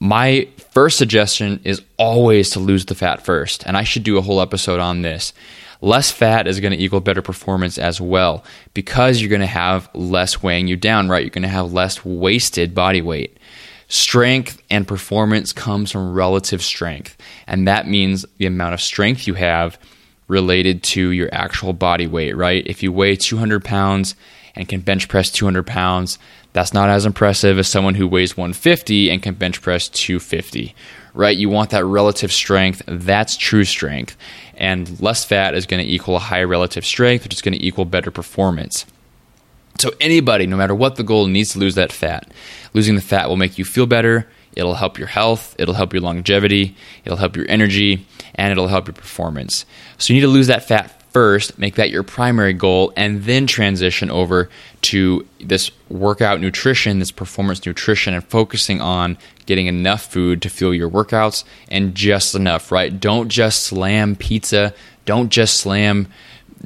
my 0.00 0.48
first 0.72 0.98
suggestion 0.98 1.60
is 1.62 1.80
always 1.96 2.50
to 2.50 2.58
lose 2.58 2.86
the 2.86 2.96
fat 2.96 3.24
first. 3.24 3.64
And 3.66 3.76
I 3.76 3.84
should 3.84 4.02
do 4.02 4.18
a 4.18 4.20
whole 4.20 4.40
episode 4.40 4.80
on 4.80 5.02
this. 5.02 5.32
Less 5.80 6.10
fat 6.10 6.48
is 6.48 6.58
going 6.58 6.72
to 6.72 6.82
equal 6.82 7.00
better 7.00 7.22
performance 7.22 7.78
as 7.78 8.00
well 8.00 8.42
because 8.74 9.20
you're 9.20 9.30
going 9.30 9.40
to 9.42 9.46
have 9.46 9.88
less 9.94 10.42
weighing 10.42 10.66
you 10.66 10.76
down, 10.76 11.08
right? 11.08 11.22
You're 11.22 11.30
going 11.30 11.42
to 11.42 11.48
have 11.48 11.72
less 11.72 12.04
wasted 12.04 12.74
body 12.74 13.00
weight. 13.00 13.38
Strength 13.86 14.60
and 14.70 14.88
performance 14.88 15.52
comes 15.52 15.92
from 15.92 16.12
relative 16.12 16.64
strength. 16.64 17.16
And 17.46 17.68
that 17.68 17.86
means 17.86 18.26
the 18.38 18.46
amount 18.46 18.74
of 18.74 18.80
strength 18.80 19.28
you 19.28 19.34
have 19.34 19.78
related 20.28 20.82
to 20.82 21.10
your 21.10 21.28
actual 21.32 21.72
body 21.72 22.06
weight, 22.06 22.36
right? 22.36 22.66
If 22.66 22.82
you 22.82 22.92
weigh 22.92 23.16
200 23.16 23.64
pounds 23.64 24.16
and 24.54 24.68
can 24.68 24.80
bench 24.80 25.08
press 25.08 25.30
200 25.30 25.66
pounds, 25.66 26.18
that's 26.52 26.72
not 26.72 26.88
as 26.88 27.04
impressive 27.04 27.58
as 27.58 27.68
someone 27.68 27.94
who 27.94 28.08
weighs 28.08 28.36
150 28.36 29.10
and 29.10 29.22
can 29.22 29.34
bench 29.34 29.60
press 29.60 29.88
250, 29.88 30.74
right? 31.14 31.36
You 31.36 31.48
want 31.48 31.70
that 31.70 31.84
relative 31.84 32.32
strength. 32.32 32.82
That's 32.86 33.36
true 33.36 33.64
strength. 33.64 34.16
And 34.56 35.00
less 35.00 35.24
fat 35.24 35.54
is 35.54 35.66
going 35.66 35.84
to 35.84 35.90
equal 35.92 36.16
a 36.16 36.20
higher 36.20 36.46
relative 36.46 36.84
strength, 36.84 37.24
which 37.24 37.34
is 37.34 37.42
going 37.42 37.56
to 37.56 37.64
equal 37.64 37.84
better 37.84 38.10
performance. 38.10 38.86
So, 39.78 39.90
anybody, 40.00 40.46
no 40.46 40.56
matter 40.56 40.74
what 40.74 40.96
the 40.96 41.02
goal, 41.02 41.26
needs 41.26 41.52
to 41.52 41.58
lose 41.58 41.74
that 41.74 41.92
fat. 41.92 42.32
Losing 42.72 42.94
the 42.94 43.02
fat 43.02 43.28
will 43.28 43.36
make 43.36 43.58
you 43.58 43.64
feel 43.66 43.86
better. 43.86 44.26
It'll 44.56 44.74
help 44.74 44.98
your 44.98 45.06
health, 45.06 45.54
it'll 45.58 45.74
help 45.74 45.92
your 45.92 46.02
longevity, 46.02 46.74
it'll 47.04 47.18
help 47.18 47.36
your 47.36 47.46
energy, 47.48 48.06
and 48.34 48.50
it'll 48.50 48.68
help 48.68 48.88
your 48.88 48.94
performance. 48.94 49.66
So 49.98 50.12
you 50.12 50.20
need 50.20 50.26
to 50.26 50.32
lose 50.32 50.46
that 50.46 50.66
fat 50.66 50.96
first, 51.12 51.58
make 51.58 51.76
that 51.76 51.90
your 51.90 52.02
primary 52.02 52.52
goal, 52.52 52.92
and 52.96 53.22
then 53.24 53.46
transition 53.46 54.10
over 54.10 54.50
to 54.82 55.26
this 55.40 55.70
workout 55.88 56.40
nutrition, 56.40 56.98
this 56.98 57.10
performance 57.10 57.64
nutrition, 57.64 58.12
and 58.12 58.24
focusing 58.24 58.80
on 58.80 59.16
getting 59.44 59.66
enough 59.66 60.10
food 60.12 60.42
to 60.42 60.50
fuel 60.50 60.74
your 60.74 60.90
workouts 60.90 61.44
and 61.68 61.94
just 61.94 62.34
enough, 62.34 62.72
right? 62.72 63.00
Don't 63.00 63.28
just 63.28 63.62
slam 63.62 64.16
pizza, 64.16 64.74
don't 65.04 65.30
just 65.30 65.56
slam 65.56 66.08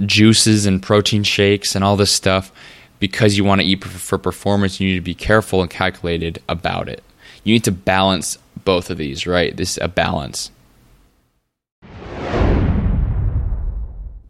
juices 0.07 0.67
and 0.67 0.83
protein 0.83 1.23
shakes 1.23 1.75
and 1.75 1.85
all 1.85 1.97
this 1.97 2.13
stuff 2.13 2.53
because 2.99 3.37
you 3.37 3.45
want 3.45 3.61
to 3.61 3.67
eat 3.67 3.85
for 3.85 4.19
performance. 4.19 4.81
You 4.81 4.89
need 4.89 4.95
to 4.97 5.01
be 5.01 5.15
careful 5.15 5.61
and 5.61 5.71
calculated 5.71 6.43
about 6.49 6.89
it 6.89 7.05
you 7.45 7.55
need 7.55 7.65
to 7.65 7.73
balance 7.73 8.39
both 8.65 8.91
of 8.91 8.99
these, 8.99 9.27
right? 9.27 9.57
This 9.57 9.73
is 9.73 9.79
a 9.83 9.89
balance. 9.89 10.51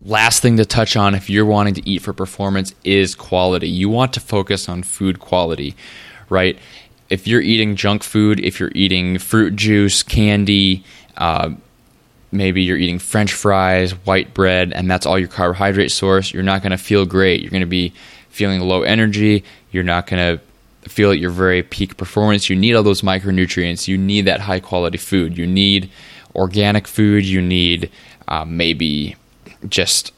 Last 0.02 0.40
thing 0.40 0.56
to 0.56 0.64
touch 0.64 0.96
on 0.96 1.14
if 1.14 1.28
you're 1.28 1.44
wanting 1.44 1.74
to 1.74 1.88
eat 1.88 2.02
for 2.02 2.12
performance 2.12 2.74
is 2.84 3.14
quality. 3.14 3.68
You 3.68 3.88
want 3.90 4.14
to 4.14 4.20
focus 4.20 4.68
on 4.68 4.82
food 4.82 5.20
quality, 5.20 5.76
right? 6.30 6.58
If 7.10 7.26
you're 7.26 7.42
eating 7.42 7.76
junk 7.76 8.02
food, 8.02 8.40
if 8.40 8.58
you're 8.58 8.72
eating 8.74 9.18
fruit 9.18 9.56
juice, 9.56 10.02
candy, 10.02 10.84
uh, 11.18 11.50
maybe 12.32 12.62
you're 12.62 12.78
eating 12.78 12.98
french 12.98 13.32
fries, 13.32 13.92
white 14.06 14.32
bread, 14.32 14.72
and 14.72 14.90
that's 14.90 15.04
all 15.04 15.18
your 15.18 15.28
carbohydrate 15.28 15.90
source, 15.90 16.32
you're 16.32 16.42
not 16.42 16.62
going 16.62 16.70
to 16.70 16.78
feel 16.78 17.04
great. 17.04 17.42
You're 17.42 17.50
going 17.50 17.60
to 17.60 17.66
be 17.66 17.92
feeling 18.30 18.60
low 18.60 18.82
energy. 18.82 19.44
You're 19.70 19.84
not 19.84 20.06
going 20.06 20.38
to 20.38 20.42
feel 20.82 21.12
at 21.12 21.18
your 21.18 21.30
very 21.30 21.62
peak 21.62 21.96
performance, 21.96 22.48
you 22.48 22.56
need 22.56 22.74
all 22.74 22.82
those 22.82 23.02
micronutrients. 23.02 23.88
You 23.88 23.98
need 23.98 24.22
that 24.22 24.40
high 24.40 24.60
quality 24.60 24.98
food. 24.98 25.36
You 25.36 25.46
need 25.46 25.90
organic 26.34 26.86
food. 26.86 27.24
You 27.24 27.42
need 27.42 27.90
uh, 28.28 28.44
maybe 28.44 29.16
just 29.68 30.12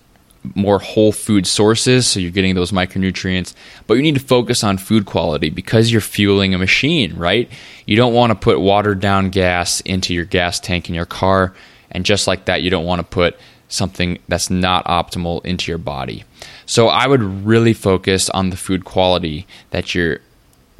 more 0.54 0.78
whole 0.78 1.12
food 1.12 1.46
sources 1.46 2.06
so 2.06 2.18
you're 2.18 2.30
getting 2.30 2.54
those 2.54 2.72
micronutrients 2.72 3.54
but 3.86 3.94
you 3.94 4.02
need 4.02 4.14
to 4.14 4.20
focus 4.20 4.64
on 4.64 4.76
food 4.76 5.06
quality 5.06 5.50
because 5.50 5.92
you're 5.92 6.00
fueling 6.00 6.52
a 6.52 6.58
machine 6.58 7.14
right 7.16 7.48
you 7.86 7.96
don't 7.96 8.12
want 8.12 8.30
to 8.30 8.34
put 8.34 8.60
watered 8.60 8.98
down 8.98 9.30
gas 9.30 9.80
into 9.82 10.12
your 10.12 10.24
gas 10.24 10.58
tank 10.58 10.88
in 10.88 10.94
your 10.94 11.06
car 11.06 11.54
and 11.92 12.04
just 12.04 12.26
like 12.26 12.46
that 12.46 12.62
you 12.62 12.70
don't 12.70 12.84
want 12.84 12.98
to 12.98 13.04
put 13.04 13.38
something 13.68 14.18
that's 14.26 14.50
not 14.50 14.84
optimal 14.86 15.44
into 15.44 15.70
your 15.70 15.78
body 15.78 16.24
so 16.66 16.88
i 16.88 17.06
would 17.06 17.22
really 17.22 17.72
focus 17.72 18.28
on 18.30 18.50
the 18.50 18.56
food 18.56 18.84
quality 18.84 19.46
that 19.70 19.94
you're 19.94 20.18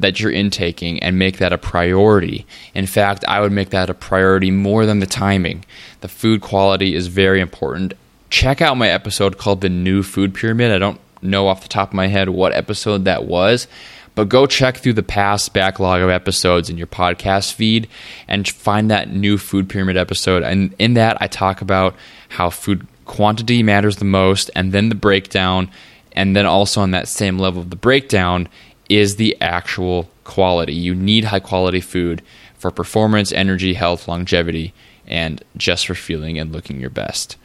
that 0.03 0.19
you're 0.19 0.31
intaking 0.31 1.01
and 1.01 1.17
make 1.17 1.37
that 1.39 1.51
a 1.51 1.57
priority. 1.57 2.45
In 2.73 2.85
fact, 2.85 3.25
I 3.27 3.41
would 3.41 3.51
make 3.51 3.71
that 3.71 3.89
a 3.89 3.93
priority 3.93 4.51
more 4.51 4.85
than 4.85 4.99
the 4.99 5.05
timing. 5.05 5.65
The 6.01 6.07
food 6.07 6.41
quality 6.41 6.95
is 6.95 7.07
very 7.07 7.41
important. 7.41 7.93
Check 8.29 8.61
out 8.61 8.77
my 8.77 8.89
episode 8.89 9.37
called 9.37 9.61
The 9.61 9.69
New 9.69 10.03
Food 10.03 10.33
Pyramid. 10.33 10.71
I 10.71 10.79
don't 10.79 10.99
know 11.21 11.47
off 11.47 11.63
the 11.63 11.69
top 11.69 11.89
of 11.89 11.93
my 11.93 12.07
head 12.07 12.29
what 12.29 12.53
episode 12.53 13.05
that 13.05 13.25
was, 13.25 13.67
but 14.15 14.29
go 14.29 14.45
check 14.45 14.77
through 14.77 14.93
the 14.93 15.03
past 15.03 15.53
backlog 15.53 16.01
of 16.01 16.09
episodes 16.09 16.69
in 16.69 16.77
your 16.77 16.87
podcast 16.87 17.53
feed 17.53 17.87
and 18.27 18.47
find 18.47 18.91
that 18.91 19.09
new 19.09 19.37
food 19.37 19.69
pyramid 19.69 19.97
episode. 19.97 20.43
And 20.43 20.75
in 20.77 20.93
that, 20.95 21.17
I 21.21 21.27
talk 21.27 21.61
about 21.61 21.95
how 22.29 22.49
food 22.49 22.85
quantity 23.05 23.63
matters 23.63 23.97
the 23.97 24.05
most, 24.05 24.49
and 24.55 24.71
then 24.71 24.89
the 24.89 24.95
breakdown. 24.95 25.69
And 26.15 26.35
then 26.35 26.45
also 26.45 26.81
on 26.81 26.91
that 26.91 27.07
same 27.07 27.39
level 27.39 27.61
of 27.61 27.71
the 27.71 27.75
breakdown 27.75 28.47
is 28.89 29.15
the 29.15 29.37
actual 29.41 30.09
quality. 30.23 30.73
You 30.73 30.95
need 30.95 31.25
high 31.25 31.39
quality 31.39 31.81
food 31.81 32.21
for 32.57 32.71
performance, 32.71 33.31
energy, 33.31 33.73
health, 33.73 34.07
longevity, 34.07 34.73
and 35.07 35.43
just 35.57 35.87
for 35.87 35.95
feeling 35.95 36.39
and 36.39 36.51
looking 36.51 36.79
your 36.79 36.89
best. 36.89 37.37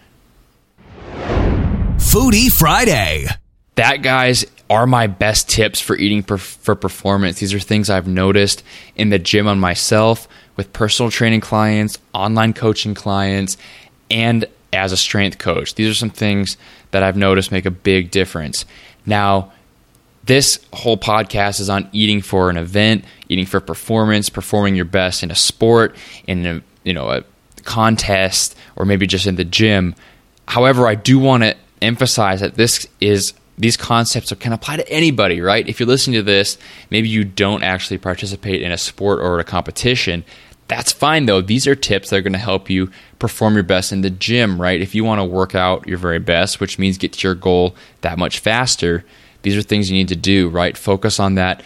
Foodie 1.97 2.53
Friday. 2.53 3.27
That, 3.75 4.03
guys, 4.03 4.45
are 4.71 4.87
my 4.87 5.07
best 5.07 5.49
tips 5.49 5.81
for 5.81 5.97
eating 5.97 6.23
per- 6.23 6.37
for 6.39 6.75
performance. 6.75 7.41
These 7.41 7.55
are 7.55 7.61
things 7.61 7.91
I've 7.91 8.09
noticed 8.09 8.63
in 8.97 9.11
the 9.11 9.19
gym 9.19 9.47
on 9.47 9.59
myself, 9.59 10.29
with 10.57 10.73
personal 10.73 11.11
training 11.11 11.41
clients, 11.41 11.99
online 12.13 12.53
coaching 12.53 12.95
clients, 12.95 13.57
and 14.11 14.45
as 14.73 14.93
a 14.93 14.97
strength 14.97 15.39
coach. 15.39 15.75
These 15.75 15.89
are 15.91 15.95
some 15.95 16.11
things 16.11 16.57
that 16.91 17.03
I've 17.03 17.17
noticed 17.17 17.53
make 17.53 17.67
a 17.67 17.71
big 17.71 18.11
difference. 18.11 18.65
Now, 19.07 19.53
this 20.29 20.61
whole 20.75 20.99
podcast 20.99 21.59
is 21.59 21.71
on 21.71 21.89
eating 21.91 22.21
for 22.21 22.51
an 22.51 22.59
event, 22.59 23.05
eating 23.31 23.47
for 23.47 23.61
performance, 23.61 24.29
performing 24.29 24.77
your 24.77 24.85
best 24.85 25.23
in 25.23 25.31
a 25.31 25.35
sport, 25.35 25.97
in 26.27 26.47
a 26.47 26.63
you 26.85 26.93
know 26.93 27.11
a 27.11 27.25
contest, 27.65 28.55
or 28.77 28.85
maybe 28.85 29.07
just 29.07 29.27
in 29.27 29.37
the 29.37 29.45
gym. 29.45 29.95
However, 30.47 30.87
I 30.87 30.95
do 30.95 31.19
want 31.19 31.43
to 31.45 31.57
emphasize 31.81 32.41
that 32.41 32.55
this 32.55 32.87
is 33.01 33.33
these 33.57 33.77
concepts 33.77 34.33
can 34.35 34.53
apply 34.53 34.77
to 34.77 34.89
anybody, 34.89 35.41
right? 35.41 35.67
If 35.67 35.81
you're 35.81 35.89
listening 35.89 36.19
to 36.19 36.23
this, 36.23 36.59
maybe 36.91 37.09
you 37.09 37.25
don't 37.25 37.63
actually 37.63 37.99
participate 37.99 38.63
in 38.63 38.71
a 38.71 38.79
sport 38.79 39.21
or 39.21 39.41
a 39.41 39.45
competition. 39.45 40.25
That's 40.69 40.93
fine 40.93 41.25
though. 41.25 41.41
These 41.41 41.67
are 41.67 41.75
tips 41.75 42.11
that 42.11 42.17
are 42.17 42.23
going 42.23 42.35
to 42.35 42.39
help 42.39 42.69
you 42.69 42.91
perform 43.19 43.55
your 43.55 43.63
best 43.63 43.93
in 43.93 44.03
the 44.03 44.11
gym, 44.11 44.61
right? 44.61 44.81
If 44.81 44.95
you 44.95 45.05
want 45.05 45.21
to 45.21 45.25
work 45.25 45.55
out 45.55 45.89
your 45.89 45.97
very 45.97 46.19
best, 46.19 46.61
which 46.61 46.79
means 46.79 46.99
get 46.99 47.15
to 47.15 47.27
your 47.27 47.35
goal 47.35 47.75
that 48.03 48.19
much 48.19 48.39
faster, 48.39 49.05
these 49.43 49.57
are 49.57 49.63
things 49.63 49.91
you 49.91 49.97
need 49.97 50.09
to 50.09 50.17
do, 50.17 50.49
right? 50.49 50.77
Focus 50.77 51.21
on 51.21 51.35
that 51.37 51.63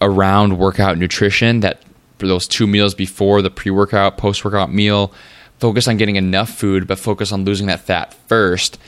around 0.00 0.58
workout 0.58 0.98
nutrition, 0.98 1.60
that 1.60 1.82
for 2.18 2.26
those 2.26 2.46
two 2.46 2.66
meals 2.66 2.94
before 2.94 3.42
the 3.42 3.50
pre 3.50 3.70
workout, 3.70 4.18
post 4.18 4.44
workout 4.44 4.72
meal. 4.72 5.12
Focus 5.58 5.88
on 5.88 5.96
getting 5.96 6.16
enough 6.16 6.50
food, 6.50 6.86
but 6.86 6.98
focus 6.98 7.32
on 7.32 7.44
losing 7.44 7.68
that 7.68 7.80
fat 7.80 8.12
first 8.28 8.78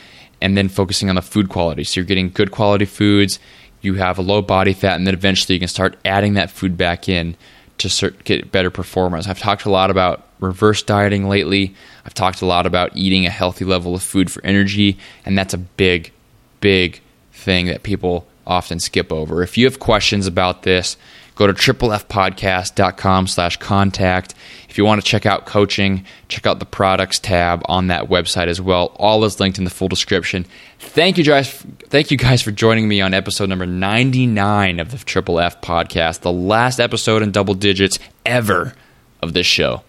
and 0.40 0.57
then 0.57 0.68
focusing 0.68 1.09
on 1.09 1.14
the 1.14 1.22
food 1.22 1.48
quality. 1.48 1.85
So 1.85 2.00
you're 2.00 2.07
getting 2.07 2.31
good 2.31 2.50
quality 2.50 2.85
foods, 2.85 3.38
you 3.81 3.94
have 3.94 4.18
a 4.18 4.22
low 4.22 4.42
body 4.42 4.72
fat, 4.72 4.96
and 4.96 5.07
then 5.07 5.14
eventually 5.14 5.55
you 5.55 5.61
can 5.61 5.68
start 5.68 5.96
adding 6.05 6.35
that 6.35 6.50
food 6.50 6.76
back 6.76 7.09
in 7.09 7.37
to 7.79 8.11
get 8.24 8.50
better 8.52 8.70
performance. 8.70 9.26
I've 9.26 9.38
talked 9.38 9.64
a 9.64 9.70
lot 9.70 9.90
about 9.90 10.26
reverse 10.40 10.83
dieting 10.83 11.29
lately. 11.29 11.74
I've 12.05 12.14
talked 12.14 12.42
a 12.42 12.46
lot 12.46 12.66
about 12.66 12.96
eating 12.96 13.26
a 13.26 13.31
healthy 13.31 13.64
level 13.64 13.94
of 13.94 14.02
food 14.02 14.31
for 14.31 14.44
energy, 14.44 14.98
and 15.24 15.37
that's 15.37 15.55
a 15.55 15.59
big, 15.59 16.12
big 16.61 17.00
thing 17.46 17.66
that 17.66 17.85
people 17.85 18.26
often 18.46 18.80
skip 18.80 19.12
over. 19.12 19.42
If 19.42 19.56
you 19.56 19.64
have 19.64 19.78
questions 19.78 20.26
about 20.26 20.64
this, 20.64 20.96
go 21.37 21.46
to 21.46 21.52
triplefpodcast.com 21.52 23.28
slash 23.28 23.56
contact. 23.59 24.35
If 24.68 24.76
you 24.76 24.85
want 24.85 25.00
to 25.00 25.06
check 25.06 25.24
out 25.24 25.46
coaching, 25.46 26.04
check 26.28 26.44
out 26.44 26.59
the 26.59 26.66
products 26.66 27.20
tab 27.20 27.62
on 27.66 27.87
that 27.87 28.09
website 28.09 28.48
as 28.48 28.61
well. 28.61 28.92
All 28.96 29.24
is 29.24 29.38
linked 29.38 29.59
in 29.59 29.64
the 29.64 29.70
full 29.70 29.88
description. 29.88 30.44
Thank 30.78 31.16
you 31.18 31.24
guys 31.24 31.50
thank 31.88 32.11
you 32.11 32.18
guys 32.18 32.42
for 32.42 32.50
joining 32.50 32.88
me 32.88 33.00
on 33.00 33.14
episode 33.14 33.48
number 33.48 33.64
99 33.64 34.80
of 34.80 34.90
the 34.90 34.98
Triple 34.98 35.38
F 35.38 35.61
podcast, 35.61 36.20
the 36.20 36.32
last 36.32 36.80
episode 36.80 37.22
in 37.22 37.30
double 37.30 37.54
digits 37.54 37.98
ever 38.26 38.74
of 39.22 39.32
this 39.32 39.46
show. 39.46 39.82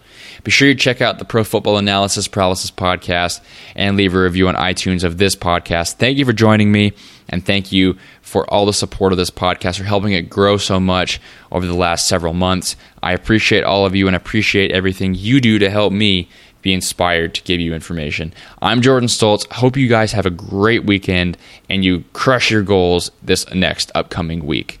Be 0.48 0.52
sure 0.52 0.68
you 0.68 0.74
check 0.74 1.02
out 1.02 1.18
the 1.18 1.26
Pro 1.26 1.44
Football 1.44 1.76
Analysis 1.76 2.26
Paralysis 2.26 2.70
podcast 2.70 3.42
and 3.76 3.98
leave 3.98 4.14
a 4.14 4.22
review 4.22 4.48
on 4.48 4.54
iTunes 4.54 5.04
of 5.04 5.18
this 5.18 5.36
podcast. 5.36 5.96
Thank 5.96 6.16
you 6.16 6.24
for 6.24 6.32
joining 6.32 6.72
me, 6.72 6.94
and 7.28 7.44
thank 7.44 7.70
you 7.70 7.98
for 8.22 8.48
all 8.50 8.64
the 8.64 8.72
support 8.72 9.12
of 9.12 9.18
this 9.18 9.28
podcast, 9.28 9.76
for 9.76 9.84
helping 9.84 10.12
it 10.12 10.30
grow 10.30 10.56
so 10.56 10.80
much 10.80 11.20
over 11.52 11.66
the 11.66 11.74
last 11.74 12.08
several 12.08 12.32
months. 12.32 12.76
I 13.02 13.12
appreciate 13.12 13.62
all 13.62 13.84
of 13.84 13.94
you 13.94 14.06
and 14.06 14.16
appreciate 14.16 14.70
everything 14.70 15.14
you 15.14 15.42
do 15.42 15.58
to 15.58 15.68
help 15.68 15.92
me 15.92 16.30
be 16.62 16.72
inspired 16.72 17.34
to 17.34 17.42
give 17.42 17.60
you 17.60 17.74
information. 17.74 18.32
I'm 18.62 18.80
Jordan 18.80 19.10
Stoltz. 19.10 19.46
Hope 19.52 19.76
you 19.76 19.86
guys 19.86 20.12
have 20.12 20.24
a 20.24 20.30
great 20.30 20.86
weekend 20.86 21.36
and 21.68 21.84
you 21.84 22.04
crush 22.14 22.50
your 22.50 22.62
goals 22.62 23.10
this 23.22 23.46
next 23.52 23.92
upcoming 23.94 24.46
week. 24.46 24.80